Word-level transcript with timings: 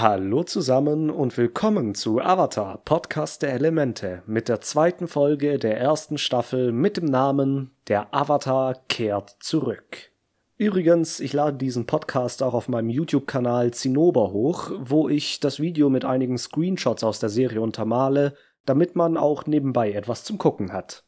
Hallo 0.00 0.44
zusammen 0.44 1.10
und 1.10 1.36
willkommen 1.36 1.92
zu 1.92 2.20
Avatar, 2.20 2.78
Podcast 2.84 3.42
der 3.42 3.54
Elemente, 3.54 4.22
mit 4.26 4.48
der 4.48 4.60
zweiten 4.60 5.08
Folge 5.08 5.58
der 5.58 5.76
ersten 5.76 6.18
Staffel 6.18 6.70
mit 6.70 6.98
dem 6.98 7.06
Namen 7.06 7.72
Der 7.88 8.14
Avatar 8.14 8.76
kehrt 8.88 9.38
zurück. 9.40 10.12
Übrigens, 10.56 11.18
ich 11.18 11.32
lade 11.32 11.56
diesen 11.56 11.86
Podcast 11.86 12.44
auch 12.44 12.54
auf 12.54 12.68
meinem 12.68 12.90
YouTube-Kanal 12.90 13.72
Zinnober 13.72 14.30
hoch, 14.30 14.70
wo 14.78 15.08
ich 15.08 15.40
das 15.40 15.58
Video 15.58 15.90
mit 15.90 16.04
einigen 16.04 16.38
Screenshots 16.38 17.02
aus 17.02 17.18
der 17.18 17.28
Serie 17.28 17.60
untermale, 17.60 18.36
damit 18.66 18.94
man 18.94 19.16
auch 19.16 19.46
nebenbei 19.46 19.90
etwas 19.90 20.22
zum 20.22 20.38
Gucken 20.38 20.72
hat. 20.72 21.07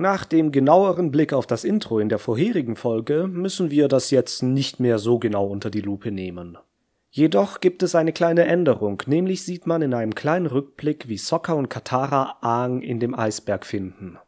Nach 0.00 0.24
dem 0.24 0.50
genaueren 0.50 1.10
Blick 1.10 1.34
auf 1.34 1.46
das 1.46 1.62
Intro 1.62 1.98
in 1.98 2.08
der 2.08 2.18
vorherigen 2.18 2.74
Folge 2.74 3.26
müssen 3.26 3.70
wir 3.70 3.86
das 3.86 4.10
jetzt 4.10 4.42
nicht 4.42 4.80
mehr 4.80 4.98
so 4.98 5.18
genau 5.18 5.46
unter 5.46 5.68
die 5.68 5.82
Lupe 5.82 6.10
nehmen. 6.10 6.56
Jedoch 7.10 7.60
gibt 7.60 7.82
es 7.82 7.94
eine 7.94 8.14
kleine 8.14 8.46
Änderung, 8.46 9.02
nämlich 9.04 9.44
sieht 9.44 9.66
man 9.66 9.82
in 9.82 9.92
einem 9.92 10.14
kleinen 10.14 10.46
Rückblick, 10.46 11.08
wie 11.08 11.18
Sokka 11.18 11.52
und 11.52 11.68
Katara 11.68 12.38
Aang 12.40 12.80
in 12.80 12.98
dem 12.98 13.14
Eisberg 13.14 13.66
finden. 13.66 14.18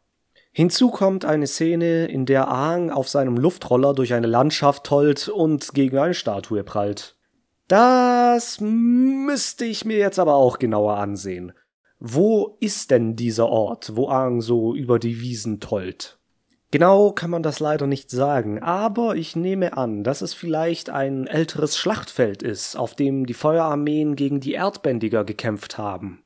Hinzu 0.51 0.91
kommt 0.91 1.25
eine 1.25 1.47
Szene, 1.47 2.05
in 2.05 2.27
der 2.27 2.49
Aang 2.49 2.91
auf 2.91 3.09
seinem 3.09 3.35
Luftroller 3.35 3.95
durch 3.95 4.13
eine 4.13 4.27
Landschaft 4.27 4.83
tollt 4.83 5.27
und 5.27 5.73
gegen 5.73 5.97
eine 5.97 6.13
Statue 6.13 6.63
prallt. 6.63 7.15
Das 7.67 8.59
müsste 8.61 9.65
ich 9.65 9.85
mir 9.85 9.97
jetzt 9.97 10.19
aber 10.19 10.35
auch 10.35 10.59
genauer 10.59 10.97
ansehen. 10.97 11.51
Wo 12.05 12.57
ist 12.59 12.91
denn 12.91 13.15
dieser 13.15 13.47
Ort, 13.47 13.95
wo 13.95 14.09
Aang 14.09 14.41
so 14.41 14.75
über 14.75 14.99
die 14.99 15.21
Wiesen 15.21 15.61
tollt? 15.61 16.17
Genau 16.69 17.13
kann 17.13 17.29
man 17.29 17.43
das 17.43 17.61
leider 17.61 17.87
nicht 17.87 18.09
sagen, 18.09 18.61
aber 18.61 19.15
ich 19.15 19.37
nehme 19.37 19.77
an, 19.77 20.03
dass 20.03 20.21
es 20.21 20.33
vielleicht 20.33 20.89
ein 20.89 21.27
älteres 21.27 21.77
Schlachtfeld 21.77 22.43
ist, 22.43 22.75
auf 22.75 22.93
dem 22.93 23.25
die 23.25 23.33
Feuerarmeen 23.33 24.17
gegen 24.17 24.41
die 24.41 24.51
Erdbändiger 24.51 25.23
gekämpft 25.23 25.77
haben. 25.77 26.23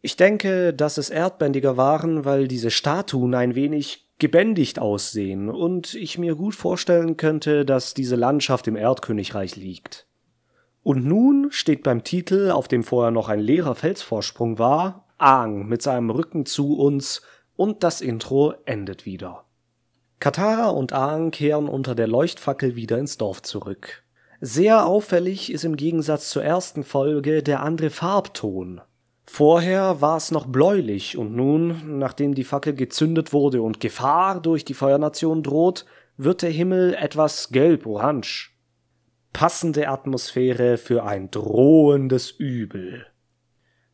Ich 0.00 0.16
denke, 0.16 0.72
dass 0.72 0.96
es 0.96 1.10
Erdbändiger 1.10 1.76
waren, 1.76 2.24
weil 2.24 2.48
diese 2.48 2.70
Statuen 2.70 3.34
ein 3.34 3.54
wenig 3.54 4.08
gebändigt 4.18 4.78
aussehen 4.78 5.50
und 5.50 5.92
ich 5.92 6.16
mir 6.16 6.36
gut 6.36 6.54
vorstellen 6.54 7.18
könnte, 7.18 7.66
dass 7.66 7.92
diese 7.92 8.16
Landschaft 8.16 8.66
im 8.66 8.76
Erdkönigreich 8.76 9.56
liegt. 9.56 10.06
Und 10.82 11.04
nun 11.04 11.48
steht 11.50 11.82
beim 11.82 12.02
Titel, 12.02 12.50
auf 12.50 12.66
dem 12.66 12.82
vorher 12.82 13.10
noch 13.10 13.28
ein 13.28 13.40
leerer 13.40 13.74
Felsvorsprung 13.74 14.58
war, 14.58 15.01
Aang 15.22 15.66
mit 15.66 15.82
seinem 15.82 16.10
Rücken 16.10 16.46
zu 16.46 16.78
uns 16.78 17.22
und 17.56 17.82
das 17.82 18.00
Intro 18.00 18.54
endet 18.64 19.06
wieder. 19.06 19.44
Katara 20.18 20.70
und 20.70 20.92
Aang 20.92 21.30
kehren 21.30 21.68
unter 21.68 21.94
der 21.94 22.06
Leuchtfackel 22.06 22.76
wieder 22.76 22.98
ins 22.98 23.18
Dorf 23.18 23.42
zurück. 23.42 24.02
Sehr 24.40 24.86
auffällig 24.86 25.52
ist 25.52 25.64
im 25.64 25.76
Gegensatz 25.76 26.30
zur 26.30 26.42
ersten 26.42 26.84
Folge 26.84 27.42
der 27.42 27.62
andere 27.62 27.90
Farbton. 27.90 28.80
Vorher 29.24 30.00
war 30.00 30.16
es 30.16 30.30
noch 30.30 30.46
bläulich 30.46 31.16
und 31.16 31.34
nun, 31.34 31.98
nachdem 31.98 32.34
die 32.34 32.44
Fackel 32.44 32.74
gezündet 32.74 33.32
wurde 33.32 33.62
und 33.62 33.80
Gefahr 33.80 34.40
durch 34.40 34.64
die 34.64 34.74
Feuernation 34.74 35.42
droht, 35.42 35.86
wird 36.16 36.42
der 36.42 36.50
Himmel 36.50 36.94
etwas 36.94 37.50
gelb-orange 37.50 38.52
passende 39.32 39.88
Atmosphäre 39.88 40.76
für 40.76 41.04
ein 41.04 41.30
drohendes 41.30 42.30
Übel. 42.30 43.06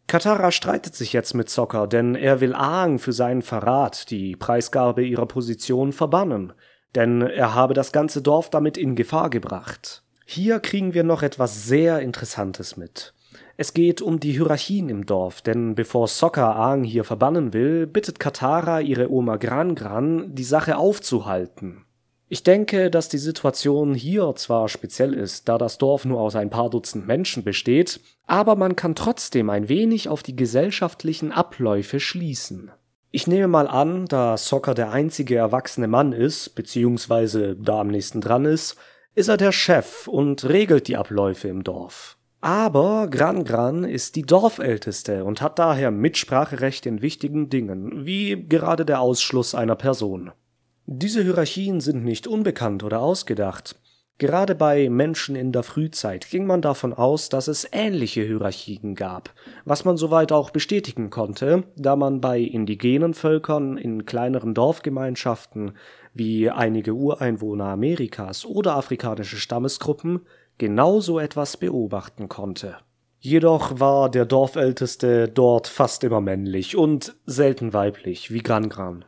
Katara 0.08 0.50
streitet 0.52 0.94
sich 0.94 1.12
jetzt 1.12 1.34
mit 1.34 1.50
Sokka, 1.50 1.86
denn 1.86 2.14
er 2.14 2.40
will 2.40 2.54
Aang 2.54 2.98
für 2.98 3.12
seinen 3.12 3.42
Verrat, 3.42 4.10
die 4.10 4.36
Preisgabe 4.36 5.04
ihrer 5.04 5.26
Position, 5.26 5.92
verbannen, 5.92 6.54
denn 6.94 7.20
er 7.20 7.54
habe 7.54 7.74
das 7.74 7.92
ganze 7.92 8.22
Dorf 8.22 8.48
damit 8.48 8.78
in 8.78 8.96
Gefahr 8.96 9.28
gebracht. 9.28 10.02
Hier 10.24 10.60
kriegen 10.60 10.94
wir 10.94 11.04
noch 11.04 11.22
etwas 11.22 11.66
sehr 11.66 12.00
Interessantes 12.00 12.78
mit. 12.78 13.12
Es 13.58 13.74
geht 13.74 14.00
um 14.00 14.18
die 14.18 14.32
Hierarchien 14.32 14.88
im 14.88 15.04
Dorf, 15.04 15.42
denn 15.42 15.74
bevor 15.74 16.08
Sokka 16.08 16.52
Aang 16.52 16.84
hier 16.84 17.04
verbannen 17.04 17.52
will, 17.52 17.86
bittet 17.86 18.18
Katara 18.18 18.80
ihre 18.80 19.12
Oma 19.12 19.36
Gran 19.36 19.74
Gran, 19.74 20.34
die 20.34 20.44
Sache 20.44 20.78
aufzuhalten. 20.78 21.84
Ich 22.30 22.42
denke, 22.42 22.90
dass 22.90 23.08
die 23.08 23.18
Situation 23.18 23.94
hier 23.94 24.34
zwar 24.36 24.68
speziell 24.68 25.14
ist, 25.14 25.48
da 25.48 25.56
das 25.56 25.78
Dorf 25.78 26.04
nur 26.04 26.20
aus 26.20 26.36
ein 26.36 26.50
paar 26.50 26.68
Dutzend 26.68 27.06
Menschen 27.06 27.42
besteht, 27.42 28.00
aber 28.26 28.54
man 28.54 28.76
kann 28.76 28.94
trotzdem 28.94 29.48
ein 29.48 29.70
wenig 29.70 30.10
auf 30.10 30.22
die 30.22 30.36
gesellschaftlichen 30.36 31.32
Abläufe 31.32 32.00
schließen. 32.00 32.70
Ich 33.10 33.26
nehme 33.26 33.48
mal 33.48 33.66
an, 33.66 34.04
da 34.04 34.36
Soccer 34.36 34.74
der 34.74 34.92
einzige 34.92 35.36
erwachsene 35.36 35.88
Mann 35.88 36.12
ist, 36.12 36.54
beziehungsweise 36.54 37.56
da 37.56 37.80
am 37.80 37.88
nächsten 37.88 38.20
dran 38.20 38.44
ist, 38.44 38.76
ist 39.14 39.28
er 39.28 39.38
der 39.38 39.52
Chef 39.52 40.06
und 40.06 40.44
regelt 40.44 40.86
die 40.88 40.98
Abläufe 40.98 41.48
im 41.48 41.64
Dorf. 41.64 42.18
Aber 42.42 43.08
Gran 43.10 43.44
Gran 43.44 43.84
ist 43.84 44.16
die 44.16 44.22
Dorfälteste 44.22 45.24
und 45.24 45.40
hat 45.40 45.58
daher 45.58 45.90
Mitspracherecht 45.90 46.84
in 46.84 47.00
wichtigen 47.00 47.48
Dingen, 47.48 48.04
wie 48.04 48.46
gerade 48.46 48.84
der 48.84 49.00
Ausschluss 49.00 49.54
einer 49.54 49.76
Person. 49.76 50.30
Diese 50.90 51.22
Hierarchien 51.22 51.82
sind 51.82 52.02
nicht 52.02 52.26
unbekannt 52.26 52.82
oder 52.82 53.00
ausgedacht. 53.00 53.78
Gerade 54.16 54.54
bei 54.54 54.88
Menschen 54.88 55.36
in 55.36 55.52
der 55.52 55.62
Frühzeit 55.62 56.30
ging 56.30 56.46
man 56.46 56.62
davon 56.62 56.94
aus, 56.94 57.28
dass 57.28 57.46
es 57.46 57.68
ähnliche 57.72 58.22
Hierarchien 58.22 58.94
gab, 58.94 59.34
was 59.66 59.84
man 59.84 59.98
soweit 59.98 60.32
auch 60.32 60.48
bestätigen 60.48 61.10
konnte, 61.10 61.64
da 61.76 61.94
man 61.94 62.22
bei 62.22 62.40
indigenen 62.40 63.12
Völkern 63.12 63.76
in 63.76 64.06
kleineren 64.06 64.54
Dorfgemeinschaften 64.54 65.72
wie 66.14 66.48
einige 66.48 66.94
Ureinwohner 66.94 67.66
Amerikas 67.66 68.46
oder 68.46 68.74
afrikanische 68.74 69.36
Stammesgruppen 69.36 70.20
genau 70.56 71.00
so 71.00 71.18
etwas 71.18 71.58
beobachten 71.58 72.30
konnte. 72.30 72.78
Jedoch 73.20 73.78
war 73.78 74.10
der 74.10 74.24
Dorfälteste 74.24 75.28
dort 75.28 75.66
fast 75.66 76.02
immer 76.02 76.22
männlich 76.22 76.78
und 76.78 77.14
selten 77.26 77.74
weiblich, 77.74 78.32
wie 78.32 78.42
Gran 78.42 78.70
Gran. 78.70 79.04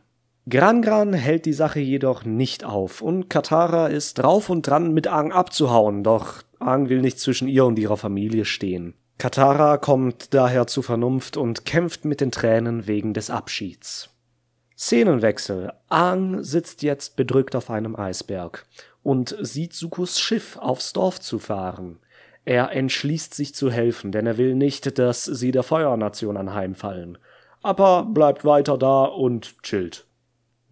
Gran 0.51 0.83
Gran 0.83 1.13
hält 1.13 1.47
die 1.47 1.53
Sache 1.53 1.79
jedoch 1.79 2.25
nicht 2.25 2.65
auf 2.65 3.03
und 3.03 3.31
Katara 3.31 3.87
ist 3.87 4.15
drauf 4.15 4.51
und 4.51 4.67
dran, 4.67 4.93
mit 4.93 5.07
Aang 5.07 5.31
abzuhauen, 5.31 6.03
doch 6.03 6.43
Aang 6.59 6.89
will 6.89 7.01
nicht 7.01 7.21
zwischen 7.21 7.47
ihr 7.47 7.65
und 7.65 7.79
ihrer 7.79 7.97
Familie 7.97 8.45
stehen. 8.45 8.95
Katara 9.19 9.77
kommt 9.77 10.35
daher 10.35 10.67
zu 10.67 10.83
Vernunft 10.83 11.37
und 11.37 11.65
kämpft 11.67 12.05
mit 12.05 12.21
den 12.21 12.33
Tränen 12.33 12.89
wegen 12.89 13.15
des 13.15 13.31
Abschieds. 13.31 14.11
Szenenwechsel. 14.77 15.73
Aang 15.89 16.43
sitzt 16.43 16.83
jetzt 16.83 17.15
bedrückt 17.15 17.55
auf 17.55 17.71
einem 17.71 17.95
Eisberg 17.95 18.67
und 19.05 19.37
sieht 19.41 19.75
Sukus 19.75 20.19
Schiff 20.19 20.57
aufs 20.57 20.93
Dorf 20.93 21.21
zu 21.21 21.39
fahren. 21.39 22.01
Er 22.45 22.73
entschließt 22.73 23.35
sich 23.35 23.55
zu 23.55 23.71
helfen, 23.71 24.11
denn 24.11 24.27
er 24.27 24.37
will 24.37 24.57
nicht, 24.57 24.99
dass 24.99 25.25
sie 25.25 25.53
der 25.53 25.63
Feuernation 25.63 26.37
anheimfallen. 26.37 27.19
Aber 27.63 28.05
bleibt 28.05 28.45
weiter 28.45 28.79
da 28.79 29.05
und 29.05 29.63
chillt. 29.63 30.07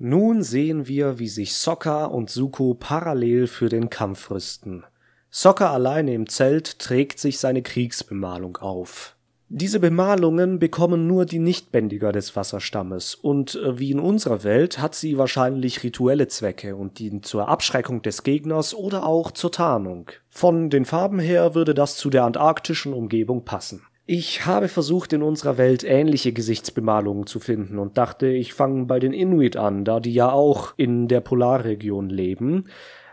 Nun 0.01 0.45
sehen 0.45 0.87
wir, 0.87 1.19
wie 1.19 1.29
sich 1.29 1.55
Sokka 1.55 2.05
und 2.05 2.31
Suko 2.31 2.75
parallel 2.75 3.49
für 3.49 3.69
den 3.69 3.91
Kampf 3.91 4.31
rüsten. 4.31 4.85
Sokka 5.31 5.73
alleine 5.73 6.15
im 6.15 6.29
Zelt 6.29 6.79
trägt 6.79 7.19
sich 7.19 7.41
seine 7.41 7.63
Kriegsbemalung 7.63 8.59
auf. 8.59 9.17
Diese 9.51 9.81
Bemalungen 9.81 10.59
bekommen 10.59 11.07
nur 11.07 11.25
die 11.25 11.39
Nichtbändiger 11.39 12.13
des 12.13 12.37
Wasserstammes 12.37 13.15
und 13.15 13.55
äh, 13.57 13.79
wie 13.79 13.91
in 13.91 13.99
unserer 13.99 14.45
Welt 14.45 14.79
hat 14.79 14.95
sie 14.95 15.17
wahrscheinlich 15.17 15.83
rituelle 15.83 16.29
Zwecke 16.29 16.77
und 16.77 16.99
dient 16.99 17.25
zur 17.25 17.49
Abschreckung 17.49 18.03
des 18.03 18.23
Gegners 18.23 18.75
oder 18.75 19.07
auch 19.07 19.31
zur 19.33 19.51
Tarnung. 19.51 20.11
Von 20.29 20.69
den 20.69 20.85
Farben 20.85 21.19
her 21.19 21.55
würde 21.55 21.73
das 21.73 21.97
zu 21.97 22.11
der 22.11 22.25
antarktischen 22.25 22.93
Umgebung 22.93 23.47
passen. 23.47 23.83
Ich 24.11 24.47
habe 24.47 24.69
versucht, 24.69 25.13
in 25.13 25.23
unserer 25.23 25.59
Welt 25.59 25.85
ähnliche 25.85 26.33
Gesichtsbemalungen 26.33 27.27
zu 27.27 27.41
finden 27.41 27.79
und 27.79 27.99
dachte, 27.99 28.27
ich 28.27 28.55
fange 28.55 28.87
bei 28.87 29.01
den 29.01 29.13
Inuit 29.13 29.59
an, 29.59 29.85
da 29.85 30.01
die 30.01 30.15
ja 30.15 30.33
auch 30.33 30.73
in 30.79 31.09
der 31.09 31.21
Polarregion 31.21 32.09
leben. 32.09 32.65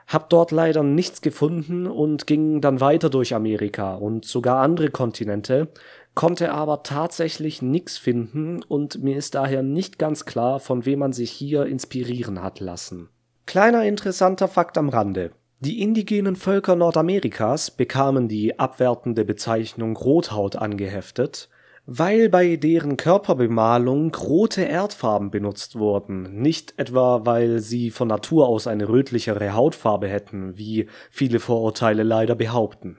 Hab 0.08 0.30
dort 0.30 0.52
leider 0.52 0.84
nichts 0.84 1.20
gefunden 1.20 1.86
und 1.86 2.28
ging 2.28 2.62
dann 2.62 2.80
weiter 2.80 3.10
durch 3.10 3.36
Amerika 3.36 3.96
und 3.96 4.24
sogar 4.24 4.62
andere 4.62 4.90
Kontinente, 4.90 5.68
konnte 6.14 6.54
aber 6.54 6.82
tatsächlich 6.84 7.62
nichts 7.62 7.98
finden 7.98 8.64
und 8.64 9.04
mir 9.04 9.18
ist 9.18 9.36
daher 9.36 9.64
nicht 9.64 10.00
ganz 10.00 10.24
klar, 10.24 10.62
von 10.62 10.86
wem 10.86 11.00
man 11.00 11.12
sich 11.12 11.30
hier 11.30 11.66
inspirieren 11.66 12.42
hat 12.42 12.62
lassen. 12.62 13.10
Kleiner 13.46 13.84
interessanter 13.84 14.48
Fakt 14.48 14.78
am 14.78 14.88
Rande. 14.88 15.32
Die 15.60 15.82
indigenen 15.82 16.36
Völker 16.36 16.76
Nordamerikas 16.76 17.72
bekamen 17.72 18.28
die 18.28 18.60
abwertende 18.60 19.24
Bezeichnung 19.26 19.96
Rothaut 19.96 20.58
angeheftet, 20.58 21.50
weil 21.86 22.30
bei 22.30 22.56
deren 22.56 22.98
Körperbemalung 22.98 24.14
rote 24.16 24.64
Erdfarben 24.64 25.32
benutzt 25.32 25.78
wurden, 25.78 26.42
nicht 26.42 26.74
etwa 26.78 27.26
weil 27.26 27.60
sie 27.60 27.90
von 27.90 28.08
Natur 28.08 28.48
aus 28.48 28.68
eine 28.68 28.90
rötlichere 28.90 29.54
Hautfarbe 29.54 30.08
hätten, 30.08 30.58
wie 30.58 30.88
viele 31.10 31.40
Vorurteile 31.40 32.04
leider 32.04 32.36
behaupten 32.36 32.98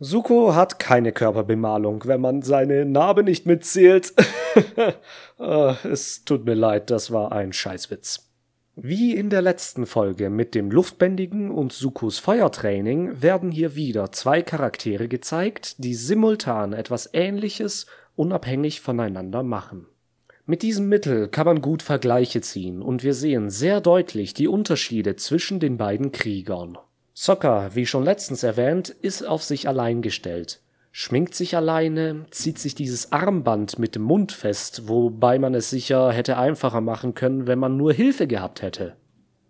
Suko 0.00 0.54
hat 0.54 0.78
keine 0.78 1.12
Körperbemalung, 1.12 2.04
wenn 2.06 2.20
man 2.20 2.42
seine 2.42 2.84
Narbe 2.84 3.22
nicht 3.22 3.46
mitzählt. 3.46 4.12
Ah, 5.36 5.76
es 5.82 6.24
tut 6.24 6.44
mir 6.44 6.54
leid, 6.54 6.88
das 6.88 7.10
war 7.10 7.32
ein 7.32 7.52
Scheißwitz. 7.52 8.30
Wie 8.76 9.14
in 9.14 9.30
der 9.30 9.40
letzten 9.40 9.86
Folge 9.86 10.30
mit 10.30 10.56
dem 10.56 10.68
Luftbändigen 10.72 11.52
und 11.52 11.72
Sukos 11.72 12.18
Feuertraining 12.18 13.22
werden 13.22 13.52
hier 13.52 13.76
wieder 13.76 14.10
zwei 14.10 14.42
Charaktere 14.42 15.06
gezeigt, 15.06 15.76
die 15.78 15.94
simultan 15.94 16.72
etwas 16.72 17.08
Ähnliches 17.12 17.86
unabhängig 18.16 18.80
voneinander 18.80 19.44
machen. 19.44 19.86
Mit 20.44 20.62
diesem 20.62 20.88
Mittel 20.88 21.28
kann 21.28 21.46
man 21.46 21.62
gut 21.62 21.82
Vergleiche 21.82 22.40
ziehen 22.40 22.82
und 22.82 23.04
wir 23.04 23.14
sehen 23.14 23.48
sehr 23.48 23.80
deutlich 23.80 24.34
die 24.34 24.48
Unterschiede 24.48 25.14
zwischen 25.14 25.60
den 25.60 25.76
beiden 25.76 26.10
Kriegern. 26.10 26.76
Sokka, 27.14 27.76
wie 27.76 27.86
schon 27.86 28.02
letztens 28.02 28.42
erwähnt, 28.42 28.88
ist 28.88 29.22
auf 29.22 29.44
sich 29.44 29.68
allein 29.68 30.02
gestellt, 30.02 30.60
schminkt 30.96 31.34
sich 31.34 31.56
alleine, 31.56 32.24
zieht 32.30 32.60
sich 32.60 32.76
dieses 32.76 33.10
Armband 33.10 33.80
mit 33.80 33.96
dem 33.96 34.02
Mund 34.02 34.30
fest, 34.30 34.86
wobei 34.86 35.40
man 35.40 35.52
es 35.52 35.68
sicher 35.68 36.12
hätte 36.12 36.38
einfacher 36.38 36.80
machen 36.80 37.14
können, 37.14 37.48
wenn 37.48 37.58
man 37.58 37.76
nur 37.76 37.92
Hilfe 37.92 38.28
gehabt 38.28 38.62
hätte. 38.62 38.94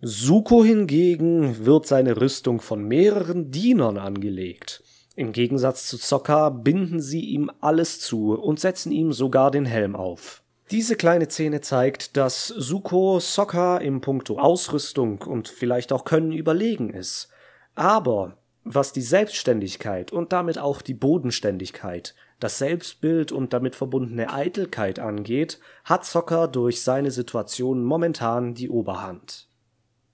Suko 0.01 0.65
hingegen 0.65 1.67
wird 1.67 1.87
seine 1.87 2.19
Rüstung 2.19 2.63
von 2.63 2.83
mehreren 2.89 3.51
Dienern 3.51 3.99
angelegt. 3.99 4.83
Im 5.17 5.33
Gegensatz 5.33 5.87
zu 5.87 5.99
Sokka 5.99 6.49
binden 6.49 7.03
sie 7.03 7.21
ihm 7.21 7.51
alles 7.61 8.01
zu 8.01 8.33
und 8.33 8.59
setzen 8.59 8.91
ihm 8.91 9.13
sogar 9.13 9.51
den 9.51 9.67
Helm 9.67 9.97
auf. 9.97 10.43
Diese 10.71 10.97
kleine 10.97 11.27
Szene 11.29 11.61
zeigt, 11.61 12.17
dass 12.17 12.49
Suko 12.49 13.21
Sokka 13.21 13.77
im 13.77 14.01
Punkto 14.01 14.39
Ausrüstung 14.39 15.21
und 15.21 15.49
vielleicht 15.49 15.93
auch 15.93 16.07
Können 16.07 16.33
überlegen 16.33 16.89
ist. 16.89 17.29
Aber 17.75 18.39
was 18.65 18.93
die 18.93 19.03
Selbstständigkeit 19.03 20.11
und 20.11 20.33
damit 20.33 20.59
auch 20.59 20.83
die 20.83 20.95
Bodenständigkeit, 20.95 22.15
das 22.41 22.59
Selbstbild 22.59 23.31
und 23.31 23.53
damit 23.53 23.77
verbundene 23.77 24.33
Eitelkeit 24.33 24.99
angeht, 24.99 25.61
hat 25.85 26.05
Zocker 26.05 26.49
durch 26.49 26.83
seine 26.83 27.11
Situation 27.11 27.85
momentan 27.85 28.55
die 28.55 28.71
Oberhand. 28.71 29.49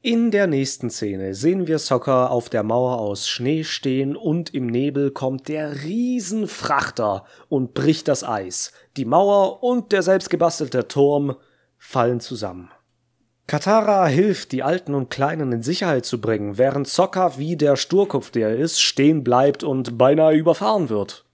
In 0.03 0.31
der 0.31 0.47
nächsten 0.47 0.89
Szene 0.89 1.35
sehen 1.35 1.67
wir 1.67 1.79
Soccer 1.79 2.31
auf 2.31 2.49
der 2.49 2.63
Mauer 2.63 2.99
aus 2.99 3.29
Schnee 3.29 3.65
stehen 3.65 4.17
und 4.17 4.55
im 4.55 4.67
Nebel 4.67 5.11
kommt 5.11 5.47
der 5.49 5.83
Riesenfrachter 5.83 7.27
und 7.49 7.75
bricht 7.75 8.09
das 8.09 8.25
Eis. 8.25 8.73
Die 8.97 9.05
Mauer 9.05 9.63
und 9.63 9.93
der 9.93 10.03
selbstgebastelte 10.03 10.89
Turm 10.89 11.37
fallen 11.77 12.21
zusammen. 12.21 12.71
Katara 13.51 14.07
hilft, 14.07 14.53
die 14.53 14.63
Alten 14.63 14.95
und 14.95 15.11
Kleinen 15.11 15.51
in 15.51 15.65
Sicherheit 15.65 16.05
zu 16.05 16.21
bringen, 16.21 16.57
während 16.57 16.87
Sokka, 16.87 17.37
wie 17.37 17.57
der 17.57 17.75
Sturkopf 17.75 18.31
der 18.31 18.51
er 18.51 18.57
ist, 18.57 18.81
stehen 18.81 19.25
bleibt 19.25 19.65
und 19.65 19.99
beinahe 19.99 20.37
überfahren 20.37 20.89
wird. 20.89 21.25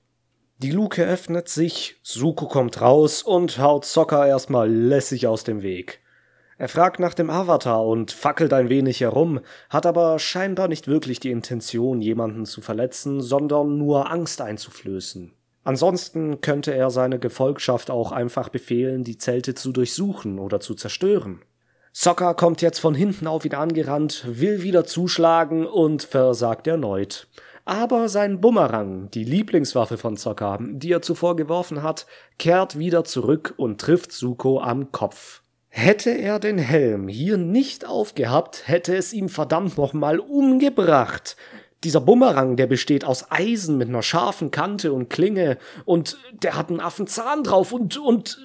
Die 0.57 0.71
Luke 0.71 1.05
öffnet 1.05 1.51
sich, 1.51 1.97
Suko 2.03 2.49
kommt 2.49 2.81
raus 2.81 3.23
und 3.23 3.59
haut 3.59 3.85
Sokka 3.85 4.27
erstmal 4.27 4.73
lässig 4.73 5.27
aus 5.27 5.45
dem 5.45 5.61
Weg. 5.61 6.01
Er 6.57 6.71
fragt 6.71 7.01
nach 7.01 7.13
dem 7.13 7.29
Avatar 7.29 7.85
und 7.85 8.13
fackelt 8.13 8.55
ein 8.55 8.71
wenig 8.71 9.03
herum, 9.03 9.41
hat 9.69 9.85
aber 9.85 10.19
scheinbar 10.19 10.69
nicht 10.69 10.89
wirklich 10.89 11.21
die 11.21 11.31
Intention, 11.31 12.01
jemanden 12.01 12.47
zu 12.47 12.63
verletzen, 12.63 13.21
sondern 13.21 13.77
nur 13.77 14.11
Angst 14.11 14.41
einzuflößen. 14.41 15.35
Ansonsten 15.65 16.41
könnte 16.41 16.75
er 16.75 16.89
seine 16.89 17.19
Gefolgschaft 17.19 17.91
auch 17.91 18.11
einfach 18.11 18.49
befehlen, 18.49 19.05
die 19.05 19.19
Zelte 19.19 19.55
zu 19.55 19.71
durchsuchen 19.71 20.39
oder 20.39 20.61
zu 20.61 20.75
zerstören. 20.75 21.43
Soccer 21.99 22.35
kommt 22.35 22.61
jetzt 22.61 22.79
von 22.79 22.95
hinten 22.95 23.27
auf 23.27 23.47
ihn 23.47 23.55
angerannt, 23.55 24.23
will 24.29 24.63
wieder 24.63 24.85
zuschlagen 24.85 25.67
und 25.67 26.03
versagt 26.03 26.67
erneut. 26.67 27.27
Aber 27.65 28.11
sein 28.11 28.43
Bumerang, 28.43 29.11
die 29.13 29.25
Lieblingswaffe 29.25 29.97
von 29.97 30.19
Soccer, 30.19 30.59
die 30.61 30.93
er 30.93 31.01
zuvor 31.01 31.37
geworfen 31.37 31.83
hat, 31.83 32.07
kehrt 32.39 32.79
wieder 32.79 33.05
zurück 33.05 33.55
und 33.57 33.81
trifft 33.81 34.13
Suko 34.13 34.61
am 34.61 34.93
Kopf. 34.93 35.41
Hätte 35.71 36.11
er 36.11 36.39
den 36.39 36.59
Helm 36.59 37.09
hier 37.09 37.39
nicht 37.39 37.87
aufgehabt, 37.87 38.69
hätte 38.69 38.95
es 38.95 39.15
ihm 39.15 39.31
verdammt 39.31 39.79
nochmal 39.79 40.19
umgebracht. 40.19 41.39
Dieser 41.87 42.01
Bumerang, 42.01 42.57
der 42.57 42.67
besteht 42.67 43.05
aus 43.05 43.31
Eisen 43.31 43.79
mit 43.79 43.89
einer 43.89 44.03
scharfen 44.03 44.51
Kante 44.51 44.93
und 44.93 45.09
Klinge 45.09 45.57
und 45.85 46.19
der 46.43 46.57
hat 46.57 46.69
einen 46.69 46.81
Affenzahn 46.81 47.45
drauf 47.45 47.71
und, 47.71 47.97
und 47.97 48.45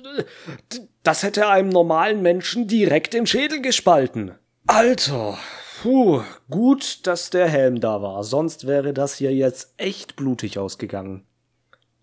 das 1.01 1.23
hätte 1.23 1.47
einem 1.47 1.69
normalen 1.69 2.21
Menschen 2.21 2.67
direkt 2.67 3.15
den 3.15 3.25
Schädel 3.25 3.59
gespalten. 3.59 4.35
Alter, 4.67 5.39
puh, 5.81 6.21
gut, 6.51 7.07
dass 7.07 7.31
der 7.31 7.49
Helm 7.49 7.81
da 7.81 8.03
war, 8.03 8.23
sonst 8.23 8.67
wäre 8.67 8.93
das 8.93 9.15
hier 9.15 9.33
jetzt 9.33 9.73
echt 9.77 10.15
blutig 10.15 10.59
ausgegangen. 10.59 11.25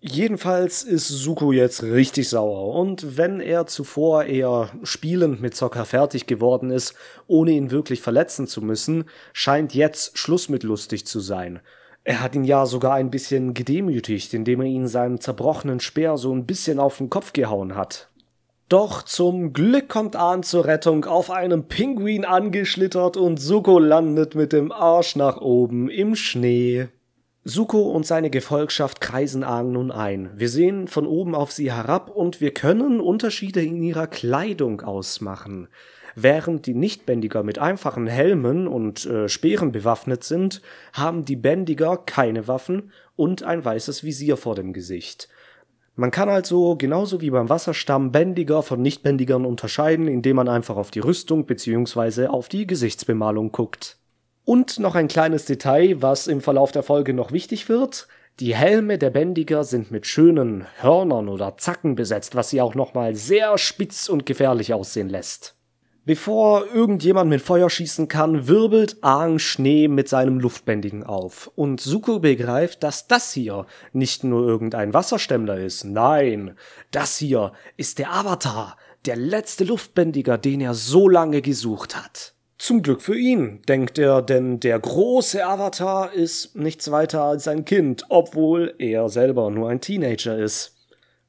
Jedenfalls 0.01 0.83
ist 0.83 1.09
Suko 1.09 1.51
jetzt 1.51 1.83
richtig 1.83 2.29
sauer 2.29 2.73
und 2.73 3.17
wenn 3.17 3.41
er 3.41 3.67
zuvor 3.67 4.23
eher 4.23 4.69
spielend 4.83 5.41
mit 5.41 5.55
Zocker 5.55 5.83
fertig 5.83 6.25
geworden 6.25 6.71
ist, 6.71 6.93
ohne 7.27 7.51
ihn 7.51 7.69
wirklich 7.69 8.01
verletzen 8.01 8.47
zu 8.47 8.61
müssen, 8.61 9.05
scheint 9.33 9.73
jetzt 9.73 10.17
Schluss 10.17 10.47
mit 10.47 10.63
lustig 10.63 11.05
zu 11.05 11.19
sein. 11.19 11.59
Er 12.05 12.21
hat 12.21 12.33
ihn 12.33 12.45
ja 12.45 12.65
sogar 12.65 12.93
ein 12.93 13.11
bisschen 13.11 13.53
gedemütigt, 13.53 14.33
indem 14.33 14.61
er 14.61 14.67
ihn 14.67 14.87
seinem 14.87 15.19
zerbrochenen 15.19 15.81
Speer 15.81 16.17
so 16.17 16.33
ein 16.33 16.45
bisschen 16.45 16.79
auf 16.79 16.99
den 16.99 17.09
Kopf 17.09 17.33
gehauen 17.33 17.75
hat. 17.75 18.09
Doch 18.69 19.03
zum 19.03 19.51
Glück 19.51 19.89
kommt 19.89 20.15
Ahn 20.15 20.43
zur 20.43 20.63
Rettung 20.63 21.03
auf 21.05 21.29
einem 21.29 21.67
Pinguin 21.67 22.23
angeschlittert 22.23 23.17
und 23.17 23.37
Suko 23.37 23.79
landet 23.79 24.33
mit 24.33 24.53
dem 24.53 24.71
Arsch 24.71 25.17
nach 25.17 25.41
oben 25.41 25.89
im 25.89 26.15
Schnee. 26.15 26.87
Suko 27.45 27.83
und 27.91 28.05
seine 28.05 28.29
Gefolgschaft 28.29 28.99
kreisen 28.99 29.43
Aang 29.43 29.71
nun 29.71 29.91
ein. 29.91 30.29
Wir 30.35 30.49
sehen 30.49 30.87
von 30.87 31.07
oben 31.07 31.35
auf 31.35 31.51
sie 31.51 31.71
herab 31.71 32.09
und 32.09 32.41
wir 32.41 32.53
können 32.53 32.99
Unterschiede 32.99 33.61
in 33.63 33.81
ihrer 33.81 34.07
Kleidung 34.07 34.81
ausmachen. 34.81 35.69
Während 36.15 36.65
die 36.65 36.73
Nichtbändiger 36.73 37.43
mit 37.43 37.57
einfachen 37.57 38.07
Helmen 38.07 38.67
und 38.67 39.05
äh, 39.05 39.29
Speeren 39.29 39.71
bewaffnet 39.71 40.25
sind, 40.25 40.61
haben 40.91 41.23
die 41.23 41.37
Bändiger 41.37 41.97
keine 41.97 42.47
Waffen 42.49 42.91
und 43.15 43.43
ein 43.43 43.63
weißes 43.63 44.03
Visier 44.03 44.35
vor 44.35 44.55
dem 44.55 44.73
Gesicht. 44.73 45.29
Man 45.95 46.11
kann 46.11 46.29
also 46.29 46.75
genauso 46.75 47.21
wie 47.21 47.29
beim 47.29 47.49
Wasserstamm 47.49 48.11
Bändiger 48.11 48.63
von 48.63 48.81
Nichtbändigern 48.81 49.45
unterscheiden, 49.45 50.07
indem 50.07 50.37
man 50.37 50.49
einfach 50.49 50.75
auf 50.75 50.91
die 50.91 50.99
Rüstung 50.99 51.45
bzw. 51.45 52.27
auf 52.27 52.49
die 52.49 52.67
Gesichtsbemalung 52.67 53.51
guckt. 53.51 53.97
Und 54.49 54.79
noch 54.79 54.95
ein 54.95 55.07
kleines 55.07 55.45
Detail, 55.45 56.01
was 56.01 56.25
im 56.25 56.41
Verlauf 56.41 56.71
der 56.71 56.81
Folge 56.81 57.13
noch 57.13 57.31
wichtig 57.31 57.69
wird. 57.69 58.07
Die 58.39 58.55
Helme 58.55 58.97
der 58.97 59.11
Bändiger 59.11 59.63
sind 59.63 59.91
mit 59.91 60.07
schönen 60.07 60.65
Hörnern 60.79 61.29
oder 61.29 61.57
Zacken 61.57 61.93
besetzt, 61.93 62.33
was 62.33 62.49
sie 62.49 62.59
auch 62.59 62.73
nochmal 62.73 63.13
sehr 63.13 63.59
spitz 63.59 64.09
und 64.09 64.25
gefährlich 64.25 64.73
aussehen 64.73 65.07
lässt. 65.07 65.55
Bevor 66.03 66.65
irgendjemand 66.73 67.29
mit 67.29 67.43
Feuer 67.43 67.69
schießen 67.69 68.07
kann, 68.07 68.47
wirbelt 68.47 68.97
Aang 69.03 69.37
Schnee 69.37 69.87
mit 69.87 70.09
seinem 70.09 70.39
Luftbändigen 70.39 71.03
auf. 71.03 71.51
Und 71.53 71.79
Suko 71.79 72.17
begreift, 72.17 72.81
dass 72.81 73.05
das 73.05 73.31
hier 73.31 73.67
nicht 73.93 74.23
nur 74.23 74.47
irgendein 74.47 74.95
Wasserstämmler 74.95 75.59
ist. 75.59 75.83
Nein, 75.83 76.57
das 76.89 77.19
hier 77.19 77.51
ist 77.77 77.99
der 77.99 78.11
Avatar, 78.11 78.77
der 79.05 79.15
letzte 79.15 79.63
Luftbändiger, 79.63 80.39
den 80.39 80.59
er 80.59 80.73
so 80.73 81.07
lange 81.07 81.43
gesucht 81.43 81.95
hat. 81.95 82.33
Zum 82.59 82.83
Glück 82.83 83.01
für 83.01 83.17
ihn, 83.17 83.61
denkt 83.69 83.97
er, 83.97 84.21
denn 84.21 84.59
der 84.59 84.77
große 84.77 85.43
Avatar 85.45 86.11
ist 86.11 86.57
nichts 86.57 86.91
weiter 86.91 87.23
als 87.23 87.47
ein 87.47 87.63
Kind, 87.63 88.03
obwohl 88.09 88.75
er 88.79 89.07
selber 89.07 89.49
nur 89.49 89.69
ein 89.69 89.79
Teenager 89.79 90.37
ist. 90.37 90.75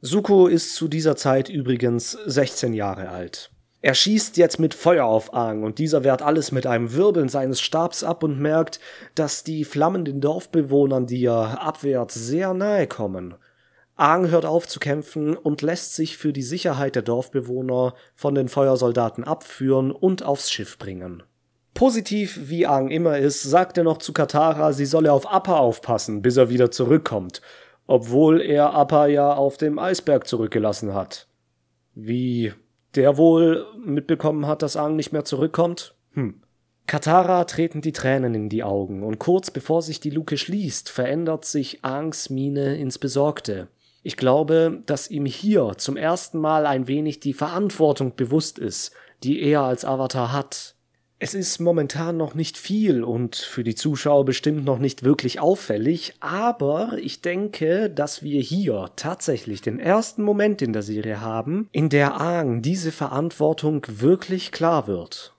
Suko 0.01 0.49
ist 0.49 0.75
zu 0.75 0.89
dieser 0.89 1.15
Zeit 1.15 1.49
übrigens 1.49 2.19
16 2.27 2.75
Jahre 2.75 3.11
alt. 3.11 3.53
Er 3.81 3.95
schießt 3.95 4.39
jetzt 4.39 4.59
mit 4.59 4.75
Feuer 4.75 5.07
auf 5.07 5.33
Aang 5.33 5.63
und 5.63 5.79
dieser 5.79 6.03
wehrt 6.03 6.21
alles 6.21 6.51
mit 6.51 6.67
einem 6.67 6.93
Wirbeln 6.95 7.29
seines 7.29 7.61
Stabs 7.61 8.03
ab 8.03 8.25
und 8.25 8.41
merkt, 8.41 8.81
dass 9.15 9.45
die 9.45 9.65
Flammen 9.65 10.05
den 10.05 10.21
Dorfbewohnern, 10.21 11.07
die 11.07 11.25
er 11.25 11.63
abwehrt, 11.63 12.11
sehr 12.11 12.55
nahe 12.55 12.89
kommen. 12.89 13.37
Aang 14.01 14.31
hört 14.31 14.47
auf 14.47 14.67
zu 14.67 14.81
kämpfen 14.81 15.37
und 15.37 15.61
lässt 15.61 15.95
sich 15.95 16.17
für 16.17 16.33
die 16.33 16.43
Sicherheit 16.43 16.95
der 16.95 17.03
Dorfbewohner 17.03 17.95
von 18.15 18.35
den 18.35 18.49
Feuersoldaten 18.49 19.25
abführen 19.25 19.93
und 19.93 20.23
aufs 20.23 20.51
Schiff 20.51 20.79
bringen. 20.79 21.23
Positiv 21.75 22.49
wie 22.49 22.67
Aang 22.67 22.89
immer 22.89 23.19
ist, 23.19 23.43
sagt 23.43 23.77
er 23.77 23.85
noch 23.85 23.99
zu 23.99 24.15
Katara, 24.15 24.73
sie 24.73 24.87
solle 24.87 25.13
auf 25.13 25.31
Appa 25.31 25.59
aufpassen, 25.59 26.23
bis 26.23 26.39
er 26.39 26.49
wieder 26.49 26.71
zurückkommt, 26.71 27.43
obwohl 27.87 28.41
er 28.41 28.75
Appa 28.75 29.07
ja 29.07 29.35
auf 29.35 29.59
dem 29.59 29.79
Eisberg 29.79 30.27
zurückgelassen 30.27 30.95
hat. 30.95 31.29
Wie 31.95 32.55
der 32.95 33.19
wohl 33.19 33.67
mitbekommen 33.85 34.47
hat, 34.47 34.63
dass 34.63 34.79
Aang 34.79 34.97
nicht 34.97 35.13
mehr 35.13 35.27
zurückkommt? 35.27 35.95
Hm. 36.13 36.41
Katara 36.87 37.45
treten 37.45 37.83
die 37.83 37.93
Tränen 37.93 38.35
in 38.35 38.49
die 38.49 38.65
Augen 38.65 39.03
und 39.03 39.19
kurz 39.19 39.51
bevor 39.51 39.83
sich 39.83 40.01
die 40.01 40.09
Luke 40.09 40.39
schließt, 40.39 40.89
verändert 40.89 41.45
sich 41.45 41.85
Aangs 41.85 42.31
Miene 42.31 42.79
ins 42.79 42.97
Besorgte. 42.99 43.69
Ich 44.03 44.17
glaube, 44.17 44.83
dass 44.87 45.11
ihm 45.11 45.27
hier 45.27 45.75
zum 45.77 45.97
ersten 45.97 46.39
Mal 46.39 46.67
ein 46.67 46.87
wenig 46.87 47.21
die 47.21 47.35
Verantwortung 47.35 48.17
bewusst 48.17 48.59
ist, 48.59 48.93
die 49.23 49.43
er 49.43 49.63
als 49.63 49.85
Avatar 49.85 50.33
hat. 50.33 50.75
Es 51.23 51.35
ist 51.35 51.61
momentan 51.61 52.17
noch 52.17 52.35
nicht 52.35 52.57
viel 52.57 53.05
und 53.05 53.37
für 53.37 53.63
die 53.63 53.75
Zuschauer 53.75 54.25
bestimmt 54.25 54.65
noch 54.65 54.79
nicht 54.79 55.03
wirklich 55.03 55.39
auffällig, 55.39 56.15
aber 56.21 56.97
ich 56.99 57.21
denke, 57.21 57.91
dass 57.91 58.23
wir 58.23 58.41
hier 58.41 58.89
tatsächlich 58.97 59.61
den 59.61 59.79
ersten 59.79 60.23
Moment 60.23 60.63
in 60.63 60.73
der 60.73 60.81
Serie 60.81 61.21
haben, 61.21 61.69
in 61.73 61.91
der 61.91 62.19
Aang 62.19 62.63
diese 62.63 62.91
Verantwortung 62.91 63.85
wirklich 63.87 64.51
klar 64.51 64.87
wird. 64.87 65.35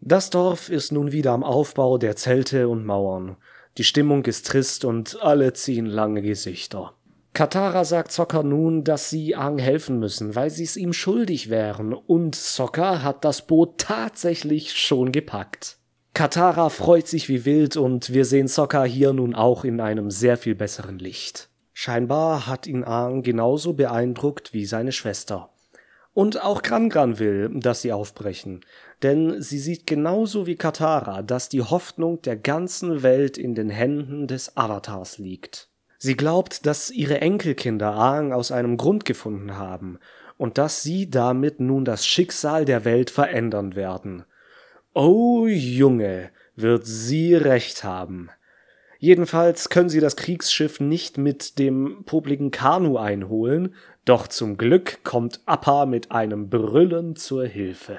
Das 0.00 0.30
Dorf 0.30 0.68
ist 0.68 0.90
nun 0.90 1.12
wieder 1.12 1.30
am 1.30 1.44
Aufbau 1.44 1.96
der 1.96 2.16
Zelte 2.16 2.68
und 2.68 2.84
Mauern. 2.84 3.36
Die 3.78 3.84
Stimmung 3.84 4.24
ist 4.24 4.48
trist 4.48 4.84
und 4.84 5.22
alle 5.22 5.52
ziehen 5.52 5.86
lange 5.86 6.22
Gesichter. 6.22 6.94
Katara 7.32 7.84
sagt 7.84 8.10
Sokka 8.10 8.42
nun, 8.42 8.82
dass 8.82 9.08
sie 9.08 9.36
Aang 9.36 9.58
helfen 9.58 9.98
müssen, 9.98 10.34
weil 10.34 10.50
sie 10.50 10.64
es 10.64 10.76
ihm 10.76 10.92
schuldig 10.92 11.48
wären, 11.48 11.92
und 11.92 12.34
Sokka 12.34 13.02
hat 13.02 13.24
das 13.24 13.46
Boot 13.46 13.78
tatsächlich 13.78 14.72
schon 14.72 15.12
gepackt. 15.12 15.78
Katara 16.12 16.70
freut 16.70 17.06
sich 17.06 17.28
wie 17.28 17.44
wild 17.44 17.76
und 17.76 18.12
wir 18.12 18.24
sehen 18.24 18.48
Sokka 18.48 18.84
hier 18.84 19.12
nun 19.12 19.34
auch 19.34 19.64
in 19.64 19.80
einem 19.80 20.10
sehr 20.10 20.36
viel 20.36 20.56
besseren 20.56 20.98
Licht. 20.98 21.48
Scheinbar 21.72 22.48
hat 22.48 22.66
ihn 22.66 22.84
Aang 22.84 23.22
genauso 23.22 23.74
beeindruckt 23.74 24.52
wie 24.52 24.66
seine 24.66 24.92
Schwester. 24.92 25.50
Und 26.12 26.42
auch 26.42 26.62
Gran 26.62 26.88
Gran 26.88 27.20
will, 27.20 27.48
dass 27.54 27.82
sie 27.82 27.92
aufbrechen, 27.92 28.60
denn 29.04 29.40
sie 29.40 29.60
sieht 29.60 29.86
genauso 29.86 30.46
wie 30.46 30.56
Katara, 30.56 31.22
dass 31.22 31.48
die 31.48 31.62
Hoffnung 31.62 32.20
der 32.22 32.36
ganzen 32.36 33.04
Welt 33.04 33.38
in 33.38 33.54
den 33.54 33.70
Händen 33.70 34.26
des 34.26 34.56
Avatars 34.56 35.18
liegt. 35.18 35.69
Sie 36.02 36.16
glaubt, 36.16 36.64
dass 36.64 36.90
ihre 36.90 37.20
Enkelkinder 37.20 37.92
Aang 37.92 38.32
aus 38.32 38.52
einem 38.52 38.78
Grund 38.78 39.04
gefunden 39.04 39.58
haben 39.58 39.98
und 40.38 40.56
dass 40.56 40.82
sie 40.82 41.10
damit 41.10 41.60
nun 41.60 41.84
das 41.84 42.06
Schicksal 42.06 42.64
der 42.64 42.86
Welt 42.86 43.10
verändern 43.10 43.76
werden. 43.76 44.24
Oh 44.94 45.46
Junge, 45.46 46.30
wird 46.56 46.86
sie 46.86 47.34
recht 47.34 47.84
haben. 47.84 48.30
Jedenfalls 48.98 49.68
können 49.68 49.90
sie 49.90 50.00
das 50.00 50.16
Kriegsschiff 50.16 50.80
nicht 50.80 51.18
mit 51.18 51.58
dem 51.58 52.04
popligen 52.06 52.50
Kanu 52.50 52.96
einholen, 52.96 53.74
doch 54.06 54.26
zum 54.26 54.56
Glück 54.56 55.04
kommt 55.04 55.42
Appa 55.44 55.84
mit 55.84 56.12
einem 56.12 56.48
Brüllen 56.48 57.14
zur 57.14 57.44
Hilfe. 57.44 57.98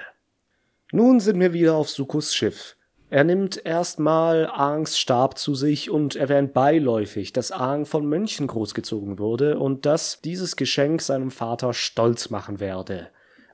Nun 0.91 1.19
sind 1.19 1.39
wir 1.39 1.53
wieder 1.53 1.75
auf 1.75 1.91
Sukos 1.91 2.33
Schiff. 2.33 2.75
Er 3.11 3.25
nimmt 3.25 3.65
erstmal 3.65 4.47
Aangs 4.47 4.97
Stab 4.97 5.37
zu 5.37 5.53
sich 5.53 5.89
und 5.89 6.15
erwähnt 6.15 6.53
beiläufig, 6.53 7.33
dass 7.33 7.51
Aang 7.51 7.85
von 7.85 8.05
Mönchen 8.05 8.47
großgezogen 8.47 9.19
wurde 9.19 9.59
und 9.59 9.85
dass 9.85 10.21
dieses 10.21 10.55
Geschenk 10.55 11.01
seinem 11.01 11.29
Vater 11.29 11.73
stolz 11.73 12.29
machen 12.29 12.61
werde. 12.61 13.09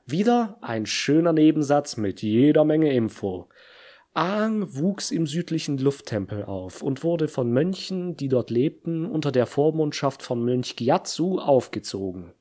Wieder 0.06 0.58
ein 0.60 0.86
schöner 0.86 1.32
Nebensatz 1.32 1.96
mit 1.96 2.22
jeder 2.22 2.64
Menge 2.64 2.92
Info. 2.92 3.48
Aang 4.14 4.76
wuchs 4.76 5.10
im 5.10 5.26
südlichen 5.26 5.76
Lufttempel 5.76 6.44
auf 6.44 6.80
und 6.80 7.02
wurde 7.02 7.26
von 7.26 7.50
Mönchen, 7.50 8.16
die 8.16 8.28
dort 8.28 8.50
lebten, 8.50 9.06
unter 9.06 9.32
der 9.32 9.46
Vormundschaft 9.46 10.22
von 10.22 10.44
Mönch 10.44 10.76
Gyatso 10.76 11.40
aufgezogen. 11.40 12.32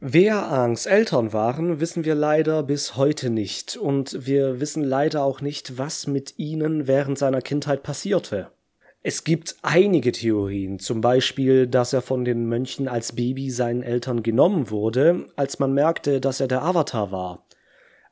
Wer 0.00 0.44
Aangs 0.44 0.86
Eltern 0.86 1.32
waren, 1.32 1.80
wissen 1.80 2.04
wir 2.04 2.14
leider 2.14 2.62
bis 2.62 2.94
heute 2.94 3.30
nicht, 3.30 3.76
und 3.76 4.28
wir 4.28 4.60
wissen 4.60 4.84
leider 4.84 5.24
auch 5.24 5.40
nicht, 5.40 5.76
was 5.76 6.06
mit 6.06 6.38
ihnen 6.38 6.86
während 6.86 7.18
seiner 7.18 7.40
Kindheit 7.40 7.82
passierte. 7.82 8.52
Es 9.02 9.24
gibt 9.24 9.56
einige 9.62 10.12
Theorien, 10.12 10.78
zum 10.78 11.00
Beispiel, 11.00 11.66
dass 11.66 11.92
er 11.92 12.02
von 12.02 12.24
den 12.24 12.46
Mönchen 12.46 12.86
als 12.86 13.16
Baby 13.16 13.50
seinen 13.50 13.82
Eltern 13.82 14.22
genommen 14.22 14.70
wurde, 14.70 15.26
als 15.34 15.58
man 15.58 15.74
merkte, 15.74 16.20
dass 16.20 16.38
er 16.38 16.46
der 16.46 16.62
Avatar 16.62 17.10
war. 17.10 17.44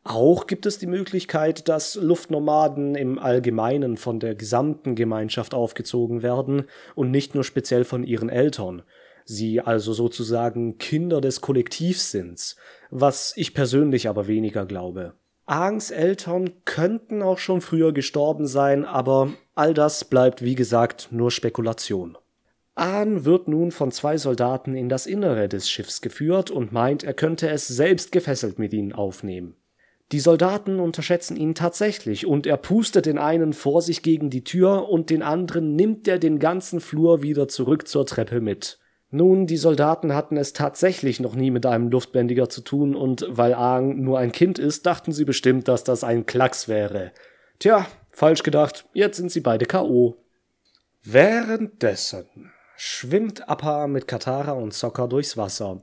Auch 0.02 0.48
gibt 0.48 0.66
es 0.66 0.78
die 0.78 0.88
Möglichkeit, 0.88 1.68
dass 1.68 1.94
Luftnomaden 1.94 2.96
im 2.96 3.20
Allgemeinen 3.20 3.96
von 3.96 4.18
der 4.18 4.34
gesamten 4.34 4.96
Gemeinschaft 4.96 5.54
aufgezogen 5.54 6.24
werden 6.24 6.64
und 6.96 7.12
nicht 7.12 7.36
nur 7.36 7.44
speziell 7.44 7.84
von 7.84 8.02
ihren 8.02 8.28
Eltern 8.28 8.82
sie 9.26 9.60
also 9.60 9.92
sozusagen 9.92 10.78
Kinder 10.78 11.20
des 11.20 11.42
Kollektivs 11.42 12.10
sind, 12.10 12.56
was 12.90 13.34
ich 13.36 13.52
persönlich 13.52 14.08
aber 14.08 14.26
weniger 14.26 14.64
glaube. 14.64 15.12
Aangs 15.44 15.90
Eltern 15.90 16.50
könnten 16.64 17.22
auch 17.22 17.38
schon 17.38 17.60
früher 17.60 17.92
gestorben 17.92 18.46
sein, 18.46 18.84
aber 18.84 19.32
all 19.54 19.74
das 19.74 20.04
bleibt 20.04 20.42
wie 20.42 20.54
gesagt 20.54 21.08
nur 21.10 21.30
Spekulation. 21.30 22.16
Ahn 22.74 23.24
wird 23.24 23.48
nun 23.48 23.70
von 23.70 23.90
zwei 23.90 24.18
Soldaten 24.18 24.74
in 24.74 24.88
das 24.88 25.06
Innere 25.06 25.48
des 25.48 25.68
Schiffs 25.70 26.02
geführt 26.02 26.50
und 26.50 26.72
meint, 26.72 27.04
er 27.04 27.14
könnte 27.14 27.48
es 27.48 27.66
selbst 27.66 28.12
gefesselt 28.12 28.58
mit 28.58 28.74
ihnen 28.74 28.92
aufnehmen. 28.92 29.56
Die 30.12 30.20
Soldaten 30.20 30.78
unterschätzen 30.78 31.36
ihn 31.36 31.54
tatsächlich 31.54 32.26
und 32.26 32.46
er 32.46 32.58
pustet 32.58 33.06
den 33.06 33.18
einen 33.18 33.54
vor 33.54 33.82
sich 33.82 34.02
gegen 34.02 34.30
die 34.30 34.44
Tür 34.44 34.88
und 34.88 35.10
den 35.10 35.22
anderen 35.22 35.74
nimmt 35.74 36.06
er 36.06 36.18
den 36.18 36.38
ganzen 36.38 36.80
Flur 36.80 37.22
wieder 37.22 37.48
zurück 37.48 37.88
zur 37.88 38.04
Treppe 38.04 38.40
mit. 38.40 38.78
Nun, 39.16 39.46
die 39.46 39.56
Soldaten 39.56 40.14
hatten 40.14 40.36
es 40.36 40.52
tatsächlich 40.52 41.20
noch 41.20 41.34
nie 41.34 41.50
mit 41.50 41.64
einem 41.64 41.88
Luftbändiger 41.88 42.50
zu 42.50 42.60
tun 42.60 42.94
und 42.94 43.24
weil 43.30 43.54
Aang 43.54 44.02
nur 44.02 44.18
ein 44.18 44.30
Kind 44.30 44.58
ist, 44.58 44.84
dachten 44.84 45.10
sie 45.12 45.24
bestimmt, 45.24 45.68
dass 45.68 45.84
das 45.84 46.04
ein 46.04 46.26
Klacks 46.26 46.68
wäre. 46.68 47.12
Tja, 47.58 47.86
falsch 48.12 48.42
gedacht, 48.42 48.84
jetzt 48.92 49.16
sind 49.16 49.32
sie 49.32 49.40
beide 49.40 49.64
K.O. 49.64 50.16
Währenddessen 51.02 52.52
schwimmt 52.76 53.48
Appa 53.48 53.86
mit 53.86 54.06
Katara 54.06 54.52
und 54.52 54.74
Sokka 54.74 55.06
durchs 55.06 55.38
Wasser. 55.38 55.82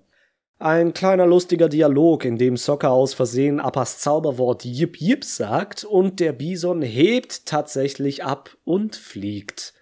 Ein 0.60 0.94
kleiner 0.94 1.26
lustiger 1.26 1.70
Dialog, 1.70 2.26
in 2.26 2.38
dem 2.38 2.56
Sokka 2.56 2.90
aus 2.90 3.16
Versehen 3.16 3.60
Appas 3.60 3.98
Zauberwort 3.98 4.64
Yip 4.64 5.02
Yip 5.02 5.26
sagt 5.26 5.86
und 5.86 6.20
der 6.20 6.34
Bison 6.34 6.84
hebt 6.84 7.48
tatsächlich 7.48 8.24
ab 8.24 8.56
und 8.64 8.96
fliegt. 8.96 9.74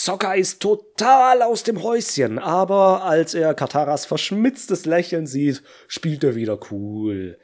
Sokka 0.00 0.34
ist 0.34 0.60
total 0.60 1.42
aus 1.42 1.64
dem 1.64 1.82
Häuschen, 1.82 2.38
aber 2.38 3.02
als 3.02 3.34
er 3.34 3.52
Kataras 3.52 4.06
verschmitztes 4.06 4.86
Lächeln 4.86 5.26
sieht, 5.26 5.64
spielt 5.88 6.22
er 6.22 6.36
wieder 6.36 6.56
cool. 6.70 7.36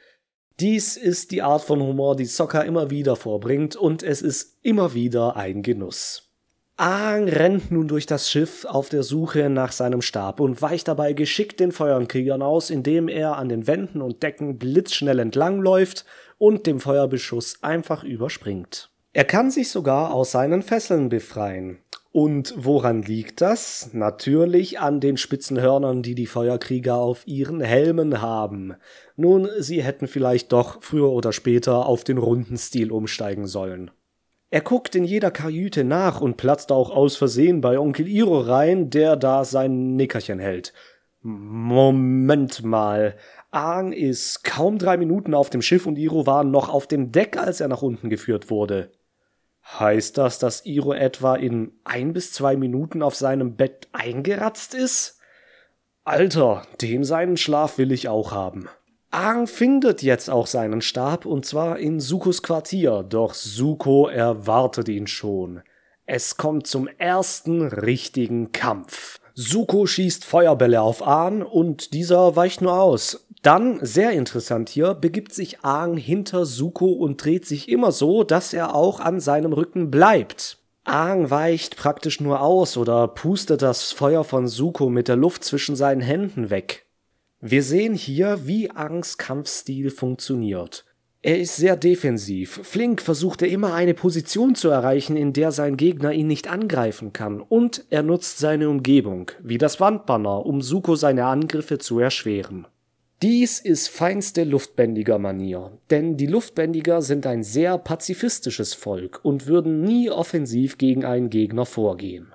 Dies 0.61 0.95
ist 0.95 1.31
die 1.31 1.41
Art 1.41 1.63
von 1.63 1.81
Humor, 1.81 2.15
die 2.15 2.23
Sokka 2.23 2.61
immer 2.61 2.89
wieder 2.89 3.17
vorbringt, 3.17 3.75
und 3.75 4.03
es 4.03 4.21
ist 4.21 4.57
immer 4.61 4.93
wieder 4.93 5.35
ein 5.35 5.63
Genuss. 5.63 6.31
Aang 6.77 7.27
rennt 7.27 7.71
nun 7.71 7.89
durch 7.89 8.05
das 8.05 8.31
Schiff 8.31 8.63
auf 8.63 8.87
der 8.87 9.03
Suche 9.03 9.49
nach 9.49 9.73
seinem 9.73 10.01
Stab 10.01 10.39
und 10.39 10.61
weicht 10.61 10.87
dabei 10.87 11.11
geschickt 11.11 11.59
den 11.59 11.73
Feuerkriegern 11.73 12.41
aus, 12.41 12.69
indem 12.69 13.09
er 13.09 13.35
an 13.35 13.49
den 13.49 13.67
Wänden 13.67 14.01
und 14.01 14.23
Decken 14.23 14.57
blitzschnell 14.57 15.19
entlangläuft 15.19 16.05
und 16.37 16.67
dem 16.67 16.79
Feuerbeschuss 16.79 17.61
einfach 17.63 18.05
überspringt. 18.05 18.91
Er 19.11 19.25
kann 19.25 19.51
sich 19.51 19.69
sogar 19.69 20.13
aus 20.13 20.31
seinen 20.31 20.61
Fesseln 20.61 21.09
befreien. 21.09 21.79
Und 22.15 22.53
woran 22.55 23.01
liegt 23.01 23.41
das? 23.41 23.89
Natürlich 23.91 24.79
an 24.79 25.01
den 25.01 25.17
spitzen 25.17 25.59
Hörnern, 25.59 26.01
die 26.01 26.15
die 26.15 26.27
Feuerkrieger 26.27 26.95
auf 26.95 27.27
ihren 27.27 27.59
Helmen 27.59 28.21
haben. 28.21 28.75
Nun, 29.17 29.49
sie 29.59 29.83
hätten 29.83 30.07
vielleicht 30.07 30.53
doch 30.53 30.81
früher 30.81 31.09
oder 31.09 31.33
später 31.33 31.85
auf 31.85 32.05
den 32.05 32.17
runden 32.17 32.55
Stil 32.55 32.89
umsteigen 32.93 33.47
sollen. 33.47 33.91
Er 34.49 34.61
guckt 34.61 34.95
in 34.95 35.03
jeder 35.03 35.29
Kajüte 35.29 35.83
nach 35.83 36.21
und 36.21 36.37
platzt 36.37 36.71
auch 36.71 36.89
aus 36.89 37.17
Versehen 37.17 37.59
bei 37.59 37.77
Onkel 37.77 38.07
Iro 38.07 38.39
rein, 38.39 38.89
der 38.89 39.17
da 39.17 39.43
sein 39.43 39.97
Nickerchen 39.97 40.39
hält. 40.39 40.71
Moment 41.21 42.63
mal. 42.63 43.17
Aang 43.51 43.91
ist 43.91 44.45
kaum 44.45 44.77
drei 44.77 44.95
Minuten 44.95 45.33
auf 45.33 45.49
dem 45.49 45.61
Schiff 45.61 45.85
und 45.85 45.97
Iro 45.97 46.25
war 46.25 46.45
noch 46.45 46.69
auf 46.69 46.87
dem 46.87 47.11
Deck, 47.11 47.35
als 47.35 47.59
er 47.59 47.67
nach 47.67 47.81
unten 47.81 48.09
geführt 48.09 48.49
wurde. 48.49 48.89
Heißt 49.67 50.17
das, 50.17 50.39
dass 50.39 50.65
Iro 50.65 50.93
etwa 50.93 51.35
in 51.35 51.71
ein 51.83 52.13
bis 52.13 52.31
zwei 52.31 52.55
Minuten 52.55 53.01
auf 53.01 53.15
seinem 53.15 53.55
Bett 53.55 53.87
eingeratzt 53.91 54.73
ist? 54.73 55.19
Alter, 56.03 56.61
den 56.81 57.03
seinen 57.03 57.35
Schlaf 57.35 57.77
will 57.77 57.91
ich 57.91 58.07
auch 58.07 58.31
haben. 58.31 58.69
Aang 59.09 59.47
findet 59.47 60.03
jetzt 60.03 60.29
auch 60.29 60.45
seinen 60.45 60.81
Stab 60.81 61.25
und 61.25 61.45
zwar 61.45 61.79
in 61.79 61.99
Sukos 61.99 62.43
Quartier, 62.43 63.03
doch 63.03 63.33
Suko 63.33 64.07
erwartet 64.07 64.87
ihn 64.87 65.07
schon. 65.07 65.61
Es 66.05 66.37
kommt 66.37 66.67
zum 66.67 66.87
ersten 66.87 67.67
richtigen 67.67 68.51
Kampf. 68.51 69.19
Suko 69.33 69.87
schießt 69.87 70.23
Feuerbälle 70.23 70.81
auf 70.81 71.05
Ahn 71.05 71.41
und 71.41 71.93
dieser 71.93 72.35
weicht 72.35 72.61
nur 72.61 72.79
aus. 72.79 73.27
Dann, 73.41 73.79
sehr 73.81 74.11
interessant 74.11 74.69
hier, 74.69 74.93
begibt 74.93 75.33
sich 75.33 75.59
Aang 75.63 75.97
hinter 75.97 76.45
Suko 76.45 76.87
und 76.87 77.23
dreht 77.23 77.45
sich 77.45 77.69
immer 77.69 77.91
so, 77.91 78.23
dass 78.23 78.53
er 78.53 78.73
auch 78.73 78.99
an 78.99 79.19
seinem 79.19 79.53
Rücken 79.53 79.91
bleibt. 79.91 80.57
Aang 80.83 81.29
weicht 81.29 81.77
praktisch 81.77 82.19
nur 82.21 82.41
aus 82.41 82.77
oder 82.77 83.07
pustet 83.07 83.61
das 83.61 83.91
Feuer 83.91 84.23
von 84.23 84.47
Suko 84.47 84.89
mit 84.89 85.07
der 85.07 85.15
Luft 85.15 85.43
zwischen 85.43 85.75
seinen 85.75 86.01
Händen 86.01 86.49
weg. 86.49 86.85
Wir 87.41 87.63
sehen 87.63 87.93
hier, 87.93 88.47
wie 88.47 88.71
Aangs 88.71 89.17
Kampfstil 89.17 89.91
funktioniert. 89.91 90.85
Er 91.21 91.39
ist 91.39 91.55
sehr 91.55 91.75
defensiv. 91.75 92.59
Flink 92.61 93.01
versucht 93.01 93.41
er 93.41 93.47
immer 93.47 93.73
eine 93.73 93.95
Position 93.95 94.53
zu 94.53 94.69
erreichen, 94.69 95.17
in 95.17 95.33
der 95.33 95.51
sein 95.51 95.75
Gegner 95.75 96.11
ihn 96.11 96.27
nicht 96.27 96.47
angreifen 96.47 97.13
kann. 97.13 97.41
Und 97.41 97.83
er 97.89 98.03
nutzt 98.03 98.37
seine 98.37 98.69
Umgebung, 98.69 99.31
wie 99.41 99.57
das 99.57 99.79
Wandbanner, 99.79 100.45
um 100.45 100.61
Suko 100.61 100.95
seine 100.95 101.25
Angriffe 101.25 101.79
zu 101.79 101.97
erschweren. 101.97 102.67
Dies 103.21 103.59
ist 103.59 103.87
feinste 103.87 104.43
Luftbändiger-Manier, 104.43 105.71
denn 105.89 106.17
die 106.17 106.27
Luftbändiger 106.27 107.01
sind 107.01 107.25
ein 107.25 107.43
sehr 107.43 107.77
pazifistisches 107.77 108.73
Volk 108.73 109.21
und 109.23 109.47
würden 109.47 109.81
nie 109.81 110.09
offensiv 110.09 110.77
gegen 110.77 111.05
einen 111.05 111.29
Gegner 111.29 111.65
vorgehen. 111.65 112.33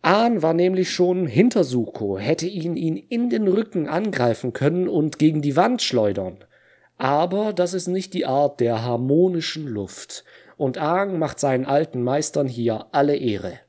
Ahn 0.00 0.42
war 0.42 0.54
nämlich 0.54 0.90
schon 0.90 1.26
hinter 1.26 1.64
Suko, 1.64 2.18
hätte 2.18 2.46
ihn 2.46 2.76
ihn 2.76 2.96
in 2.96 3.28
den 3.28 3.46
Rücken 3.46 3.86
angreifen 3.86 4.54
können 4.54 4.88
und 4.88 5.18
gegen 5.18 5.42
die 5.42 5.54
Wand 5.54 5.82
schleudern. 5.82 6.38
Aber 6.96 7.52
das 7.52 7.74
ist 7.74 7.86
nicht 7.86 8.14
die 8.14 8.24
Art 8.24 8.58
der 8.60 8.82
harmonischen 8.82 9.68
Luft, 9.68 10.24
und 10.56 10.78
Aang 10.78 11.18
macht 11.18 11.40
seinen 11.40 11.66
alten 11.66 12.02
Meistern 12.02 12.48
hier 12.48 12.86
alle 12.92 13.16
Ehre. 13.16 13.60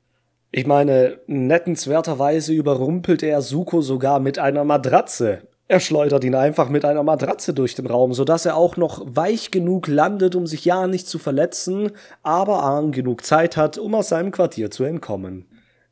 Ich 0.52 0.66
meine, 0.66 1.20
nettenswerterweise 1.28 2.54
überrumpelt 2.54 3.22
er 3.22 3.42
Suko 3.42 3.82
sogar 3.82 4.20
mit 4.20 4.40
einer 4.40 4.64
Matratze. 4.64 5.48
Er 5.68 5.80
schleudert 5.80 6.24
ihn 6.26 6.36
einfach 6.36 6.68
mit 6.68 6.84
einer 6.84 7.04
Matratze 7.04 7.54
durch 7.54 7.74
den 7.74 7.88
Raum, 7.88 8.14
sodass 8.14 8.46
er 8.46 8.58
auch 8.58 8.76
noch 8.76 9.02
weich 9.06 9.50
genug 9.50 9.88
landet, 9.88 10.36
um 10.36 10.46
sich 10.46 10.66
ja 10.66 10.88
nicht 10.88 11.08
zu 11.08 11.20
verletzen, 11.20 11.92
aber 12.22 12.64
Aang 12.64 12.92
genug 12.92 13.26
Zeit 13.26 13.56
hat, 13.56 13.78
um 13.78 13.96
aus 13.96 14.10
seinem 14.10 14.32
Quartier 14.32 14.72
zu 14.72 14.84
entkommen. 14.84 15.46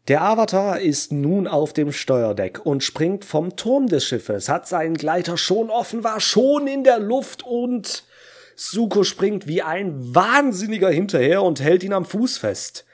Der 0.07 0.23
Avatar 0.23 0.79
ist 0.79 1.11
nun 1.11 1.47
auf 1.47 1.73
dem 1.73 1.91
Steuerdeck 1.91 2.65
und 2.65 2.83
springt 2.83 3.23
vom 3.23 3.55
Turm 3.55 3.87
des 3.87 4.03
Schiffes, 4.03 4.49
hat 4.49 4.67
seinen 4.67 4.95
Gleiter 4.95 5.37
schon 5.37 5.69
offen, 5.69 6.03
war 6.03 6.19
schon 6.19 6.67
in 6.67 6.83
der 6.83 6.99
Luft 6.99 7.43
und 7.43 8.03
Suko 8.55 9.03
springt 9.03 9.47
wie 9.47 9.61
ein 9.61 9.93
Wahnsinniger 10.13 10.89
hinterher 10.89 11.43
und 11.43 11.61
hält 11.61 11.83
ihn 11.83 11.93
am 11.93 12.05
Fuß 12.05 12.39
fest. 12.39 12.85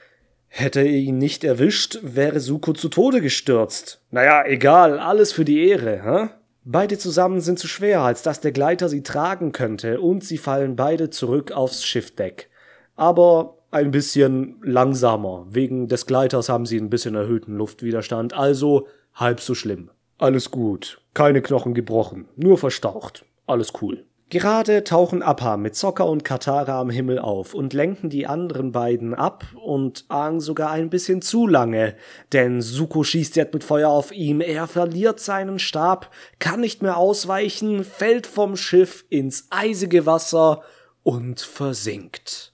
Hätte 0.47 0.81
er 0.81 0.85
ihn 0.85 1.17
nicht 1.17 1.43
erwischt, 1.43 1.99
wäre 2.03 2.39
Suko 2.39 2.73
zu 2.73 2.89
Tode 2.89 3.21
gestürzt. 3.21 4.01
Naja, 4.11 4.45
egal, 4.45 4.99
alles 4.99 5.31
für 5.31 5.43
die 5.43 5.67
Ehre, 5.67 6.03
hä? 6.03 6.29
Beide 6.69 6.97
zusammen 6.97 7.39
sind 7.39 7.59
zu 7.59 7.65
schwer, 7.69 8.01
als 8.01 8.23
dass 8.23 8.41
der 8.41 8.51
Gleiter 8.51 8.89
sie 8.89 9.01
tragen 9.01 9.53
könnte, 9.53 10.01
und 10.01 10.25
sie 10.25 10.37
fallen 10.37 10.75
beide 10.75 11.09
zurück 11.09 11.53
aufs 11.53 11.85
Schiffdeck. 11.85 12.49
Aber 12.97 13.59
ein 13.71 13.89
bisschen 13.91 14.57
langsamer. 14.63 15.45
Wegen 15.49 15.87
des 15.87 16.05
Gleiters 16.05 16.49
haben 16.49 16.65
sie 16.65 16.77
ein 16.77 16.89
bisschen 16.89 17.15
erhöhten 17.15 17.55
Luftwiderstand, 17.55 18.33
also 18.33 18.85
halb 19.13 19.39
so 19.39 19.55
schlimm. 19.55 19.91
Alles 20.17 20.51
gut. 20.51 20.99
Keine 21.13 21.41
Knochen 21.41 21.73
gebrochen, 21.73 22.27
nur 22.35 22.57
verstaucht. 22.57 23.23
Alles 23.45 23.71
cool. 23.81 24.03
Gerade 24.29 24.83
tauchen 24.83 25.23
Appa 25.23 25.55
mit 25.55 25.77
Sokka 25.77 26.03
und 26.03 26.25
Katara 26.25 26.81
am 26.81 26.89
Himmel 26.89 27.17
auf 27.17 27.53
und 27.53 27.71
lenken 27.71 28.09
die 28.09 28.27
anderen 28.27 28.73
beiden 28.73 29.13
ab 29.13 29.45
und 29.55 30.03
Aang 30.09 30.41
sogar 30.41 30.71
ein 30.71 30.89
bisschen 30.89 31.21
zu 31.21 31.47
lange, 31.47 31.95
denn 32.33 32.61
Suko 32.61 33.05
schießt 33.05 33.37
jetzt 33.37 33.53
mit 33.53 33.63
Feuer 33.63 33.89
auf 33.89 34.11
ihm, 34.11 34.41
er 34.41 34.67
verliert 34.67 35.21
seinen 35.21 35.59
Stab, 35.59 36.11
kann 36.39 36.59
nicht 36.59 36.81
mehr 36.81 36.97
ausweichen, 36.97 37.85
fällt 37.85 38.27
vom 38.27 38.57
Schiff 38.57 39.05
ins 39.07 39.47
eisige 39.49 40.05
Wasser 40.05 40.61
und 41.03 41.39
versinkt. 41.39 42.53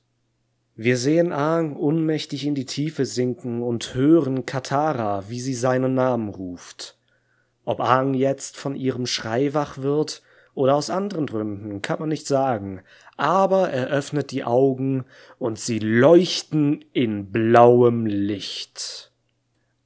Wir 0.76 0.98
sehen 0.98 1.32
Aang 1.32 1.76
unmächtig 1.76 2.46
in 2.46 2.54
die 2.54 2.66
Tiefe 2.66 3.08
sinken 3.08 3.64
und 3.64 3.96
hören 3.96 4.46
Katara, 4.46 5.24
wie 5.28 5.40
sie 5.40 5.56
seinen 5.56 5.96
Namen 5.96 6.30
ruft. 6.30 7.00
Ob 7.66 7.80
Aang 7.80 8.14
jetzt 8.14 8.58
von 8.58 8.76
ihrem 8.76 9.08
Schrei 9.08 9.56
wach 9.56 9.80
wird, 9.80 10.22
oder 10.56 10.76
aus 10.76 10.90
anderen 10.90 11.26
Gründen, 11.26 11.82
kann 11.82 12.00
man 12.00 12.10
nicht 12.10 12.28
sagen, 12.28 12.82
aber 13.18 13.70
er 13.70 13.88
öffnet 13.88 14.32
die 14.32 14.44
Augen 14.44 15.06
und 15.40 15.60
sie 15.60 15.80
leuchten 15.80 16.84
in 16.94 17.32
blauem 17.32 18.06
Licht. 18.06 19.12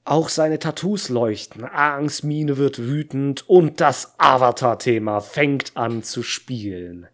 Auch 0.03 0.29
seine 0.29 0.59
Tattoos 0.59 1.09
leuchten, 1.09 1.65
Aangs 1.65 2.23
Miene 2.23 2.57
wird 2.57 2.79
wütend 2.79 3.49
und 3.49 3.81
das 3.81 4.15
Avatar-Thema 4.17 5.19
fängt 5.19 5.75
an 5.75 6.01
zu 6.01 6.23
spielen. 6.23 7.07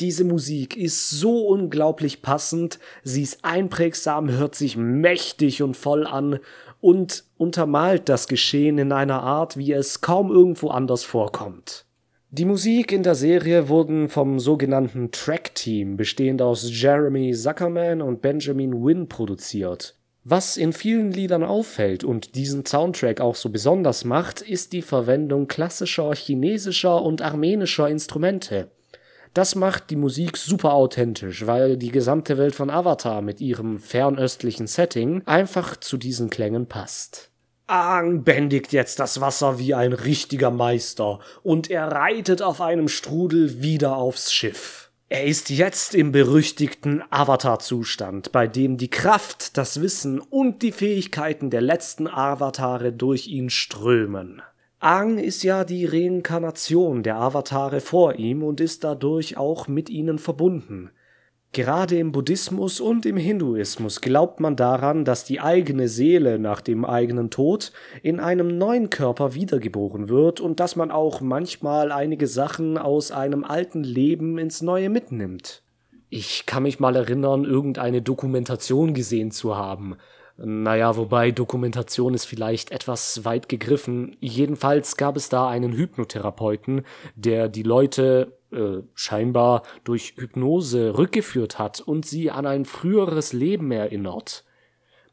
Diese 0.00 0.24
Musik 0.24 0.74
ist 0.74 1.10
so 1.10 1.46
unglaublich 1.46 2.22
passend, 2.22 2.78
sie 3.02 3.22
ist 3.22 3.44
einprägsam, 3.44 4.30
hört 4.30 4.54
sich 4.54 4.78
mächtig 4.78 5.62
und 5.62 5.76
voll 5.76 6.06
an 6.06 6.38
und 6.80 7.24
untermalt 7.36 8.08
das 8.08 8.26
Geschehen 8.26 8.78
in 8.78 8.92
einer 8.92 9.22
Art, 9.22 9.58
wie 9.58 9.72
es 9.72 10.00
kaum 10.00 10.30
irgendwo 10.30 10.70
anders 10.70 11.04
vorkommt. 11.04 11.84
Die 12.32 12.44
Musik 12.44 12.92
in 12.92 13.02
der 13.02 13.16
Serie 13.16 13.68
wurden 13.68 14.08
vom 14.08 14.38
sogenannten 14.38 15.10
Track 15.10 15.52
Team, 15.56 15.96
bestehend 15.96 16.40
aus 16.40 16.70
Jeremy 16.70 17.34
Zuckerman 17.34 18.00
und 18.00 18.22
Benjamin 18.22 18.84
Wynn, 18.84 19.08
produziert. 19.08 19.96
Was 20.22 20.56
in 20.56 20.72
vielen 20.72 21.10
Liedern 21.10 21.42
auffällt 21.42 22.04
und 22.04 22.36
diesen 22.36 22.64
Soundtrack 22.64 23.20
auch 23.20 23.34
so 23.34 23.48
besonders 23.48 24.04
macht, 24.04 24.42
ist 24.42 24.72
die 24.72 24.82
Verwendung 24.82 25.48
klassischer 25.48 26.14
chinesischer 26.14 27.02
und 27.02 27.20
armenischer 27.20 27.88
Instrumente. 27.88 28.70
Das 29.34 29.56
macht 29.56 29.90
die 29.90 29.96
Musik 29.96 30.36
super 30.36 30.74
authentisch, 30.74 31.48
weil 31.48 31.76
die 31.76 31.90
gesamte 31.90 32.38
Welt 32.38 32.54
von 32.54 32.70
Avatar 32.70 33.22
mit 33.22 33.40
ihrem 33.40 33.80
fernöstlichen 33.80 34.68
Setting 34.68 35.22
einfach 35.26 35.76
zu 35.76 35.96
diesen 35.96 36.30
Klängen 36.30 36.66
passt. 36.66 37.29
Aang 37.70 38.24
bändigt 38.24 38.72
jetzt 38.72 38.98
das 38.98 39.20
Wasser 39.20 39.60
wie 39.60 39.74
ein 39.74 39.92
richtiger 39.92 40.50
Meister 40.50 41.20
und 41.44 41.70
er 41.70 41.86
reitet 41.86 42.42
auf 42.42 42.60
einem 42.60 42.88
Strudel 42.88 43.62
wieder 43.62 43.96
aufs 43.96 44.32
Schiff. 44.32 44.90
Er 45.08 45.24
ist 45.24 45.50
jetzt 45.50 45.94
im 45.94 46.10
berüchtigten 46.10 47.04
Avatar-Zustand, 47.10 48.32
bei 48.32 48.48
dem 48.48 48.76
die 48.76 48.90
Kraft, 48.90 49.56
das 49.56 49.80
Wissen 49.80 50.18
und 50.18 50.62
die 50.62 50.72
Fähigkeiten 50.72 51.48
der 51.50 51.60
letzten 51.60 52.08
Avatare 52.08 52.92
durch 52.92 53.28
ihn 53.28 53.50
strömen. 53.50 54.42
Aang 54.80 55.18
ist 55.18 55.44
ja 55.44 55.62
die 55.62 55.86
Reinkarnation 55.86 57.04
der 57.04 57.18
Avatare 57.18 57.80
vor 57.80 58.16
ihm 58.16 58.42
und 58.42 58.60
ist 58.60 58.82
dadurch 58.82 59.36
auch 59.36 59.68
mit 59.68 59.90
ihnen 59.90 60.18
verbunden. 60.18 60.90
Gerade 61.52 61.98
im 61.98 62.12
Buddhismus 62.12 62.78
und 62.78 63.04
im 63.06 63.16
Hinduismus 63.16 64.00
glaubt 64.00 64.38
man 64.38 64.54
daran, 64.54 65.04
dass 65.04 65.24
die 65.24 65.40
eigene 65.40 65.88
Seele 65.88 66.38
nach 66.38 66.60
dem 66.60 66.84
eigenen 66.84 67.28
Tod 67.28 67.72
in 68.04 68.20
einem 68.20 68.56
neuen 68.56 68.88
Körper 68.88 69.34
wiedergeboren 69.34 70.08
wird 70.08 70.38
und 70.38 70.60
dass 70.60 70.76
man 70.76 70.92
auch 70.92 71.20
manchmal 71.20 71.90
einige 71.90 72.28
Sachen 72.28 72.78
aus 72.78 73.10
einem 73.10 73.42
alten 73.42 73.82
Leben 73.82 74.38
ins 74.38 74.62
neue 74.62 74.90
mitnimmt. 74.90 75.64
Ich 76.08 76.46
kann 76.46 76.62
mich 76.62 76.78
mal 76.78 76.94
erinnern, 76.94 77.44
irgendeine 77.44 78.00
Dokumentation 78.00 78.94
gesehen 78.94 79.32
zu 79.32 79.56
haben. 79.56 79.96
Naja, 80.42 80.96
wobei 80.96 81.32
Dokumentation 81.32 82.14
ist 82.14 82.24
vielleicht 82.24 82.70
etwas 82.70 83.26
weit 83.26 83.50
gegriffen. 83.50 84.16
Jedenfalls 84.20 84.96
gab 84.96 85.16
es 85.16 85.28
da 85.28 85.48
einen 85.48 85.72
Hypnotherapeuten, 85.72 86.86
der 87.14 87.48
die 87.48 87.62
Leute 87.62 88.38
äh, 88.50 88.78
scheinbar 88.94 89.64
durch 89.84 90.14
Hypnose 90.16 90.96
rückgeführt 90.96 91.58
hat 91.58 91.80
und 91.80 92.06
sie 92.06 92.30
an 92.30 92.46
ein 92.46 92.64
früheres 92.64 93.34
Leben 93.34 93.70
erinnert. 93.70 94.44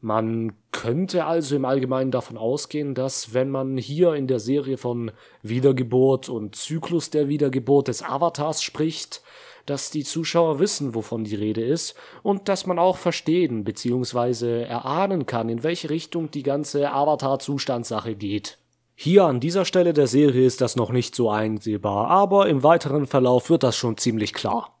Man 0.00 0.54
könnte 0.72 1.26
also 1.26 1.56
im 1.56 1.66
Allgemeinen 1.66 2.10
davon 2.10 2.38
ausgehen, 2.38 2.94
dass 2.94 3.34
wenn 3.34 3.50
man 3.50 3.76
hier 3.76 4.14
in 4.14 4.28
der 4.28 4.38
Serie 4.38 4.78
von 4.78 5.10
Wiedergeburt 5.42 6.30
und 6.30 6.56
Zyklus 6.56 7.10
der 7.10 7.28
Wiedergeburt 7.28 7.88
des 7.88 8.02
Avatars 8.02 8.62
spricht, 8.62 9.22
dass 9.68 9.90
die 9.90 10.04
Zuschauer 10.04 10.58
wissen, 10.58 10.94
wovon 10.94 11.24
die 11.24 11.34
Rede 11.34 11.62
ist 11.62 11.94
und 12.22 12.48
dass 12.48 12.66
man 12.66 12.78
auch 12.78 12.96
verstehen 12.96 13.64
bzw. 13.64 14.62
erahnen 14.62 15.26
kann, 15.26 15.48
in 15.48 15.62
welche 15.62 15.90
Richtung 15.90 16.30
die 16.30 16.42
ganze 16.42 16.90
Avatar-Zustandssache 16.92 18.14
geht. 18.14 18.58
Hier 18.94 19.24
an 19.24 19.40
dieser 19.40 19.64
Stelle 19.64 19.92
der 19.92 20.08
Serie 20.08 20.44
ist 20.44 20.60
das 20.60 20.74
noch 20.74 20.90
nicht 20.90 21.14
so 21.14 21.30
einsehbar, 21.30 22.08
aber 22.08 22.48
im 22.48 22.62
weiteren 22.62 23.06
Verlauf 23.06 23.48
wird 23.50 23.62
das 23.62 23.76
schon 23.76 23.96
ziemlich 23.96 24.34
klar. 24.34 24.74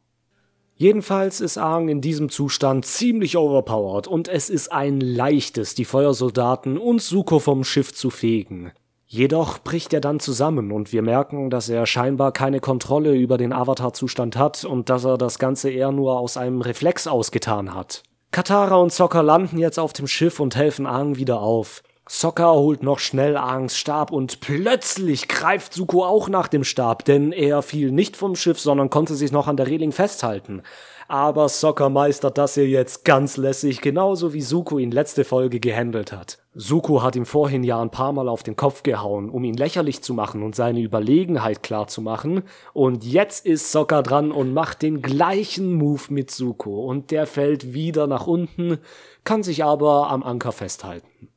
Jedenfalls 0.74 1.40
ist 1.40 1.58
Aang 1.58 1.88
in 1.88 2.00
diesem 2.00 2.28
Zustand 2.28 2.86
ziemlich 2.86 3.36
overpowered 3.36 4.06
und 4.06 4.28
es 4.28 4.48
ist 4.48 4.70
ein 4.72 5.00
leichtes, 5.00 5.74
die 5.74 5.84
Feuersoldaten 5.84 6.78
und 6.78 7.02
Suko 7.02 7.40
vom 7.40 7.64
Schiff 7.64 7.92
zu 7.92 8.10
fegen. 8.10 8.72
Jedoch 9.10 9.58
bricht 9.60 9.94
er 9.94 10.02
dann 10.02 10.20
zusammen 10.20 10.70
und 10.70 10.92
wir 10.92 11.00
merken, 11.00 11.48
dass 11.48 11.70
er 11.70 11.86
scheinbar 11.86 12.30
keine 12.30 12.60
Kontrolle 12.60 13.14
über 13.14 13.38
den 13.38 13.54
Avatar-Zustand 13.54 14.36
hat 14.36 14.66
und 14.66 14.90
dass 14.90 15.04
er 15.04 15.16
das 15.16 15.38
Ganze 15.38 15.70
eher 15.70 15.92
nur 15.92 16.20
aus 16.20 16.36
einem 16.36 16.60
Reflex 16.60 17.06
ausgetan 17.06 17.74
hat. 17.74 18.02
Katara 18.32 18.76
und 18.76 18.92
Sokka 18.92 19.22
landen 19.22 19.56
jetzt 19.56 19.78
auf 19.78 19.94
dem 19.94 20.06
Schiff 20.06 20.40
und 20.40 20.56
helfen 20.56 20.86
Aang 20.86 21.16
wieder 21.16 21.40
auf. 21.40 21.82
Sokka 22.06 22.52
holt 22.52 22.82
noch 22.82 22.98
schnell 22.98 23.38
Aangs 23.38 23.78
Stab 23.78 24.12
und 24.12 24.40
plötzlich 24.40 25.26
greift 25.26 25.72
Suko 25.72 26.04
auch 26.04 26.28
nach 26.28 26.48
dem 26.48 26.64
Stab, 26.64 27.06
denn 27.06 27.32
er 27.32 27.62
fiel 27.62 27.90
nicht 27.90 28.14
vom 28.14 28.36
Schiff, 28.36 28.60
sondern 28.60 28.90
konnte 28.90 29.14
sich 29.14 29.32
noch 29.32 29.46
an 29.46 29.56
der 29.56 29.68
Reling 29.68 29.92
festhalten. 29.92 30.62
Aber 31.08 31.48
Sokka 31.48 31.88
meistert 31.88 32.36
das 32.36 32.54
hier 32.54 32.68
jetzt 32.68 33.06
ganz 33.06 33.38
lässig, 33.38 33.80
genauso 33.80 34.34
wie 34.34 34.42
Suko 34.42 34.78
ihn 34.78 34.90
letzte 34.90 35.24
Folge 35.24 35.60
gehandelt 35.60 36.12
hat. 36.12 36.38
Suko 36.60 37.04
hat 37.04 37.14
ihm 37.14 37.24
vorhin 37.24 37.62
ja 37.62 37.80
ein 37.80 37.92
paar 37.92 38.12
Mal 38.12 38.28
auf 38.28 38.42
den 38.42 38.56
Kopf 38.56 38.82
gehauen, 38.82 39.30
um 39.30 39.44
ihn 39.44 39.56
lächerlich 39.56 40.02
zu 40.02 40.12
machen 40.12 40.42
und 40.42 40.56
seine 40.56 40.80
Überlegenheit 40.80 41.62
klar 41.62 41.86
zu 41.86 42.02
machen. 42.02 42.42
Und 42.72 43.04
jetzt 43.04 43.46
ist 43.46 43.70
Sokka 43.70 44.02
dran 44.02 44.32
und 44.32 44.52
macht 44.52 44.82
den 44.82 45.00
gleichen 45.00 45.74
Move 45.74 46.02
mit 46.08 46.32
Suko 46.32 46.84
und 46.84 47.12
der 47.12 47.28
fällt 47.28 47.74
wieder 47.74 48.08
nach 48.08 48.26
unten, 48.26 48.78
kann 49.22 49.44
sich 49.44 49.62
aber 49.62 50.10
am 50.10 50.24
Anker 50.24 50.50
festhalten. 50.50 51.28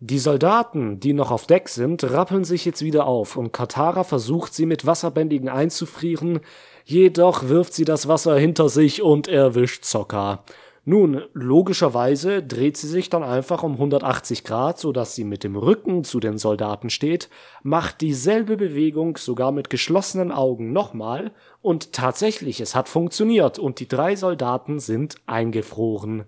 Die 0.00 0.18
Soldaten, 0.18 1.00
die 1.00 1.14
noch 1.14 1.30
auf 1.30 1.46
Deck 1.46 1.70
sind, 1.70 2.04
rappeln 2.04 2.44
sich 2.44 2.66
jetzt 2.66 2.82
wieder 2.82 3.06
auf 3.06 3.36
und 3.36 3.54
Katara 3.54 4.04
versucht 4.04 4.52
sie 4.52 4.66
mit 4.66 4.84
Wasserbändigen 4.84 5.48
einzufrieren, 5.48 6.40
jedoch 6.84 7.48
wirft 7.48 7.72
sie 7.72 7.86
das 7.86 8.06
Wasser 8.06 8.36
hinter 8.38 8.68
sich 8.68 9.00
und 9.00 9.28
erwischt 9.28 9.86
Sokka. 9.86 10.44
Nun, 10.88 11.20
logischerweise 11.34 12.42
dreht 12.42 12.78
sie 12.78 12.88
sich 12.88 13.10
dann 13.10 13.22
einfach 13.22 13.62
um 13.62 13.72
180 13.72 14.42
Grad, 14.42 14.78
sodass 14.78 15.14
sie 15.14 15.24
mit 15.24 15.44
dem 15.44 15.54
Rücken 15.54 16.02
zu 16.02 16.18
den 16.18 16.38
Soldaten 16.38 16.88
steht, 16.88 17.28
macht 17.62 18.00
dieselbe 18.00 18.56
Bewegung 18.56 19.18
sogar 19.18 19.52
mit 19.52 19.68
geschlossenen 19.68 20.32
Augen 20.32 20.72
nochmal 20.72 21.32
und 21.60 21.92
tatsächlich, 21.92 22.62
es 22.62 22.74
hat 22.74 22.88
funktioniert 22.88 23.58
und 23.58 23.80
die 23.80 23.86
drei 23.86 24.16
Soldaten 24.16 24.78
sind 24.78 25.16
eingefroren. 25.26 26.24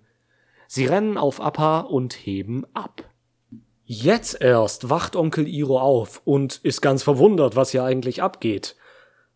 Sie 0.68 0.84
rennen 0.84 1.16
auf 1.16 1.40
Appa 1.40 1.80
und 1.80 2.12
heben 2.12 2.66
ab. 2.74 3.04
Jetzt 3.84 4.42
erst 4.42 4.90
wacht 4.90 5.16
Onkel 5.16 5.48
Iro 5.48 5.80
auf 5.80 6.20
und 6.26 6.58
ist 6.58 6.82
ganz 6.82 7.02
verwundert, 7.02 7.56
was 7.56 7.70
hier 7.70 7.84
eigentlich 7.84 8.22
abgeht. 8.22 8.76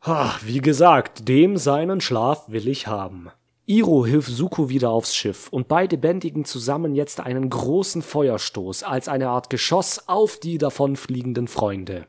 Ha, 0.02 0.34
wie 0.44 0.60
gesagt, 0.60 1.30
dem 1.30 1.56
seinen 1.56 2.02
Schlaf 2.02 2.50
will 2.50 2.68
ich 2.68 2.88
haben. 2.88 3.30
Iro 3.66 4.04
hilft 4.04 4.30
Suko 4.30 4.68
wieder 4.68 4.90
aufs 4.90 5.14
Schiff 5.14 5.48
und 5.48 5.68
beide 5.68 5.96
bändigen 5.96 6.44
zusammen 6.44 6.94
jetzt 6.94 7.20
einen 7.20 7.48
großen 7.48 8.02
Feuerstoß 8.02 8.82
als 8.82 9.08
eine 9.08 9.30
Art 9.30 9.48
Geschoss 9.48 10.06
auf 10.06 10.38
die 10.38 10.58
davonfliegenden 10.58 11.48
Freunde. 11.48 12.06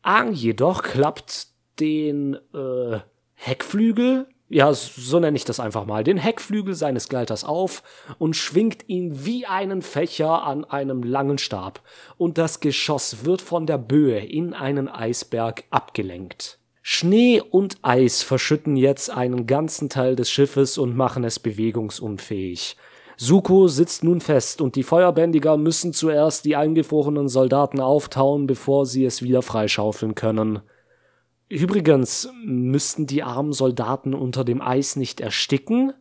Aang 0.00 0.32
jedoch 0.32 0.82
klappt 0.82 1.48
den 1.78 2.38
äh, 2.54 3.00
Heckflügel 3.34 4.26
ja, 4.48 4.72
so 4.72 5.18
nenne 5.18 5.36
ich 5.36 5.44
das 5.44 5.58
einfach 5.58 5.86
mal, 5.86 6.04
den 6.04 6.18
Heckflügel 6.18 6.74
seines 6.74 7.08
Gleiters 7.08 7.42
auf 7.42 7.82
und 8.18 8.36
schwingt 8.36 8.88
ihn 8.88 9.24
wie 9.24 9.44
einen 9.44 9.82
Fächer 9.82 10.44
an 10.44 10.64
einem 10.64 11.02
langen 11.02 11.38
Stab, 11.38 11.82
und 12.16 12.38
das 12.38 12.60
Geschoss 12.60 13.24
wird 13.24 13.42
von 13.42 13.66
der 13.66 13.78
Böe 13.78 14.20
in 14.20 14.54
einen 14.54 14.88
Eisberg 14.88 15.64
abgelenkt. 15.70 16.60
Schnee 16.88 17.40
und 17.40 17.78
Eis 17.82 18.22
verschütten 18.22 18.76
jetzt 18.76 19.10
einen 19.10 19.48
ganzen 19.48 19.88
Teil 19.88 20.14
des 20.14 20.30
Schiffes 20.30 20.78
und 20.78 20.96
machen 20.96 21.24
es 21.24 21.40
bewegungsunfähig. 21.40 22.76
Suko 23.16 23.66
sitzt 23.66 24.04
nun 24.04 24.20
fest 24.20 24.60
und 24.60 24.76
die 24.76 24.84
Feuerbändiger 24.84 25.56
müssen 25.56 25.92
zuerst 25.92 26.44
die 26.44 26.54
eingefrorenen 26.54 27.26
Soldaten 27.26 27.80
auftauen, 27.80 28.46
bevor 28.46 28.86
sie 28.86 29.04
es 29.04 29.20
wieder 29.20 29.42
freischaufeln 29.42 30.14
können. 30.14 30.60
Übrigens, 31.48 32.30
müssten 32.44 33.08
die 33.08 33.24
armen 33.24 33.52
Soldaten 33.52 34.14
unter 34.14 34.44
dem 34.44 34.62
Eis 34.62 34.94
nicht 34.94 35.20
ersticken? 35.20 35.92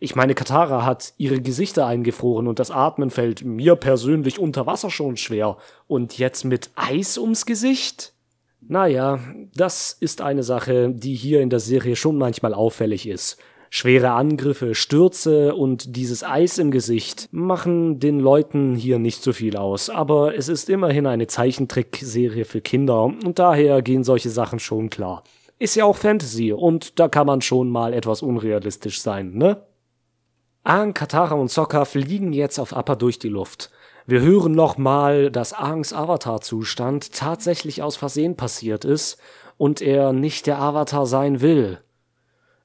Ich 0.00 0.16
meine, 0.16 0.34
Katara 0.34 0.84
hat 0.84 1.12
ihre 1.18 1.40
Gesichter 1.40 1.86
eingefroren 1.86 2.48
und 2.48 2.58
das 2.58 2.72
Atmen 2.72 3.10
fällt 3.10 3.44
mir 3.44 3.76
persönlich 3.76 4.40
unter 4.40 4.66
Wasser 4.66 4.90
schon 4.90 5.16
schwer. 5.16 5.56
Und 5.86 6.18
jetzt 6.18 6.42
mit 6.42 6.72
Eis 6.74 7.16
ums 7.16 7.46
Gesicht? 7.46 8.12
Naja, 8.60 9.18
das 9.54 9.96
ist 9.98 10.20
eine 10.20 10.42
Sache, 10.42 10.90
die 10.90 11.14
hier 11.14 11.40
in 11.40 11.50
der 11.50 11.60
Serie 11.60 11.96
schon 11.96 12.18
manchmal 12.18 12.54
auffällig 12.54 13.08
ist. 13.08 13.38
Schwere 13.72 14.10
Angriffe, 14.10 14.74
Stürze 14.74 15.54
und 15.54 15.94
dieses 15.96 16.24
Eis 16.24 16.58
im 16.58 16.72
Gesicht 16.72 17.28
machen 17.30 18.00
den 18.00 18.18
Leuten 18.18 18.74
hier 18.74 18.98
nicht 18.98 19.22
so 19.22 19.32
viel 19.32 19.56
aus, 19.56 19.90
aber 19.90 20.36
es 20.36 20.48
ist 20.48 20.68
immerhin 20.68 21.06
eine 21.06 21.28
Zeichentrickserie 21.28 22.44
für 22.44 22.60
Kinder 22.60 23.04
und 23.04 23.38
daher 23.38 23.80
gehen 23.80 24.02
solche 24.02 24.28
Sachen 24.28 24.58
schon 24.58 24.90
klar. 24.90 25.22
Ist 25.60 25.76
ja 25.76 25.84
auch 25.84 25.96
Fantasy 25.96 26.52
und 26.52 26.98
da 26.98 27.08
kann 27.08 27.28
man 27.28 27.42
schon 27.42 27.70
mal 27.70 27.94
etwas 27.94 28.22
unrealistisch 28.22 29.00
sein, 29.00 29.34
ne? 29.34 29.62
Aang, 30.64 30.92
Katara 30.92 31.36
und 31.36 31.50
Sokka 31.50 31.84
fliegen 31.84 32.32
jetzt 32.32 32.58
auf 32.58 32.76
Appa 32.76 32.96
durch 32.96 33.18
die 33.18 33.28
Luft. 33.28 33.70
Wir 34.10 34.22
hören 34.22 34.56
nochmal, 34.56 35.30
dass 35.30 35.52
Aangs 35.52 35.92
Avatar-Zustand 35.92 37.12
tatsächlich 37.12 37.80
aus 37.80 37.94
Versehen 37.94 38.34
passiert 38.34 38.84
ist 38.84 39.18
und 39.56 39.80
er 39.80 40.12
nicht 40.12 40.48
der 40.48 40.58
Avatar 40.58 41.06
sein 41.06 41.40
will. 41.40 41.78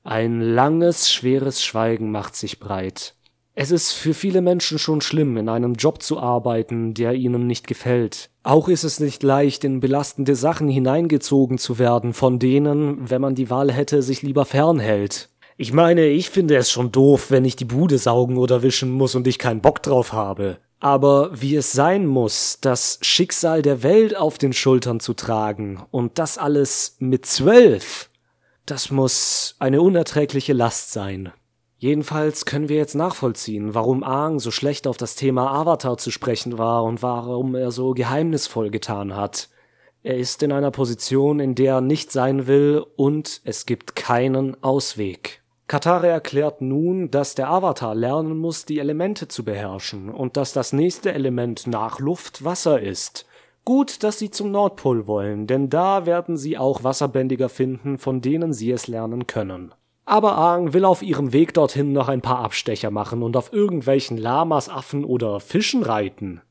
Ein 0.03 0.41
langes, 0.41 1.11
schweres 1.11 1.63
Schweigen 1.63 2.09
macht 2.09 2.35
sich 2.35 2.59
breit. 2.59 3.13
Es 3.53 3.69
ist 3.69 3.91
für 3.91 4.15
viele 4.15 4.41
Menschen 4.41 4.79
schon 4.79 5.01
schlimm, 5.01 5.37
in 5.37 5.47
einem 5.47 5.75
Job 5.75 6.01
zu 6.01 6.19
arbeiten, 6.19 6.95
der 6.95 7.13
ihnen 7.13 7.45
nicht 7.45 7.67
gefällt. 7.67 8.31
Auch 8.41 8.67
ist 8.67 8.83
es 8.83 8.99
nicht 8.99 9.21
leicht, 9.21 9.63
in 9.63 9.79
belastende 9.79 10.35
Sachen 10.35 10.67
hineingezogen 10.67 11.59
zu 11.59 11.77
werden, 11.77 12.13
von 12.13 12.39
denen, 12.39 13.07
wenn 13.11 13.21
man 13.21 13.35
die 13.35 13.51
Wahl 13.51 13.71
hätte, 13.71 14.01
sich 14.01 14.23
lieber 14.23 14.45
fernhält. 14.45 15.29
Ich 15.57 15.71
meine, 15.73 16.07
ich 16.07 16.31
finde 16.31 16.55
es 16.55 16.71
schon 16.71 16.91
doof, 16.91 17.29
wenn 17.29 17.45
ich 17.45 17.55
die 17.55 17.65
Bude 17.65 17.99
saugen 17.99 18.37
oder 18.37 18.63
wischen 18.63 18.89
muss 18.89 19.13
und 19.13 19.27
ich 19.27 19.37
keinen 19.37 19.61
Bock 19.61 19.83
drauf 19.83 20.11
habe. 20.11 20.57
Aber 20.79 21.29
wie 21.33 21.55
es 21.55 21.71
sein 21.71 22.05
muss, 22.05 22.59
das 22.61 22.99
Schicksal 23.01 23.61
der 23.61 23.81
Welt 23.81 24.15
auf 24.15 24.37
den 24.37 24.53
Schultern 24.53 24.99
zu 24.99 25.13
tragen 25.13 25.83
und 25.91 26.19
das 26.19 26.37
alles 26.37 26.97
mit 26.99 27.25
zwölf, 27.25 28.09
das 28.65 28.91
muss 28.91 29.55
eine 29.59 29.81
unerträgliche 29.81 30.53
Last 30.53 30.91
sein. 30.91 31.31
Jedenfalls 31.77 32.45
können 32.45 32.69
wir 32.69 32.77
jetzt 32.77 32.95
nachvollziehen, 32.95 33.73
warum 33.73 34.03
Aang 34.03 34.39
so 34.39 34.49
schlecht 34.49 34.87
auf 34.87 34.97
das 34.97 35.15
Thema 35.15 35.51
Avatar 35.51 35.97
zu 35.97 36.09
sprechen 36.09 36.57
war 36.57 36.83
und 36.83 37.03
warum 37.03 37.53
er 37.53 37.71
so 37.71 37.93
geheimnisvoll 37.93 38.71
getan 38.71 39.15
hat. 39.15 39.49
Er 40.01 40.17
ist 40.17 40.41
in 40.43 40.51
einer 40.51 40.71
Position, 40.71 41.39
in 41.39 41.55
der 41.55 41.75
er 41.75 41.81
nicht 41.81 42.11
sein 42.11 42.47
will, 42.47 42.85
und 42.95 43.41
es 43.43 43.65
gibt 43.65 43.95
keinen 43.95 44.61
Ausweg. 44.63 45.43
Katara 45.67 46.05
erklärt 46.05 46.61
nun, 46.61 47.09
dass 47.09 47.33
der 47.33 47.49
Avatar 47.49 47.95
lernen 47.95 48.37
muss, 48.37 48.65
die 48.65 48.77
Elemente 48.77 49.27
zu 49.27 49.43
beherrschen 49.43 50.09
und 50.09 50.37
dass 50.37 50.53
das 50.53 50.73
nächste 50.73 51.11
Element 51.11 51.65
nach 51.65 51.99
Luft 51.99 52.43
Wasser 52.43 52.79
ist. 52.79 53.25
Gut, 53.63 54.03
dass 54.03 54.19
sie 54.19 54.29
zum 54.29 54.51
Nordpol 54.51 55.07
wollen, 55.07 55.47
denn 55.47 55.71
da 55.71 56.05
werden 56.05 56.37
sie 56.37 56.55
auch 56.55 56.83
Wasserbändiger 56.83 57.49
finden, 57.49 57.97
von 57.97 58.21
denen 58.21 58.53
sie 58.53 58.71
es 58.71 58.85
lernen 58.87 59.25
können. 59.25 59.73
Aber 60.05 60.37
Aang 60.37 60.73
will 60.73 60.85
auf 60.85 61.01
ihrem 61.01 61.33
Weg 61.33 61.55
dorthin 61.55 61.91
noch 61.91 62.09
ein 62.09 62.21
paar 62.21 62.41
Abstecher 62.41 62.91
machen 62.91 63.23
und 63.23 63.35
auf 63.35 63.51
irgendwelchen 63.51 64.17
Lamas, 64.17 64.69
Affen 64.69 65.03
oder 65.03 65.39
Fischen 65.39 65.81
reiten. 65.81 66.41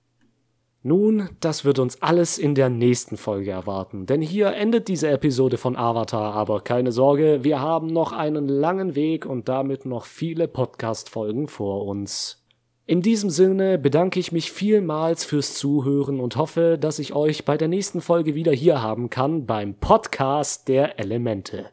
Nun, 0.86 1.30
das 1.40 1.64
wird 1.64 1.78
uns 1.78 2.02
alles 2.02 2.36
in 2.36 2.54
der 2.54 2.68
nächsten 2.68 3.16
Folge 3.16 3.52
erwarten, 3.52 4.04
denn 4.04 4.20
hier 4.20 4.52
endet 4.52 4.86
diese 4.88 5.08
Episode 5.08 5.56
von 5.56 5.76
Avatar, 5.76 6.34
aber 6.34 6.60
keine 6.60 6.92
Sorge, 6.92 7.42
wir 7.42 7.58
haben 7.58 7.86
noch 7.86 8.12
einen 8.12 8.48
langen 8.48 8.94
Weg 8.94 9.24
und 9.24 9.48
damit 9.48 9.86
noch 9.86 10.04
viele 10.04 10.46
Podcast-Folgen 10.46 11.48
vor 11.48 11.86
uns. 11.86 12.44
In 12.84 13.00
diesem 13.00 13.30
Sinne 13.30 13.78
bedanke 13.78 14.20
ich 14.20 14.30
mich 14.30 14.52
vielmals 14.52 15.24
fürs 15.24 15.54
Zuhören 15.54 16.20
und 16.20 16.36
hoffe, 16.36 16.76
dass 16.78 16.98
ich 16.98 17.14
euch 17.14 17.46
bei 17.46 17.56
der 17.56 17.68
nächsten 17.68 18.02
Folge 18.02 18.34
wieder 18.34 18.52
hier 18.52 18.82
haben 18.82 19.08
kann 19.08 19.46
beim 19.46 19.76
Podcast 19.76 20.68
der 20.68 20.98
Elemente. 20.98 21.70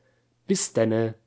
Bis 0.47 0.71
denne. 0.71 1.20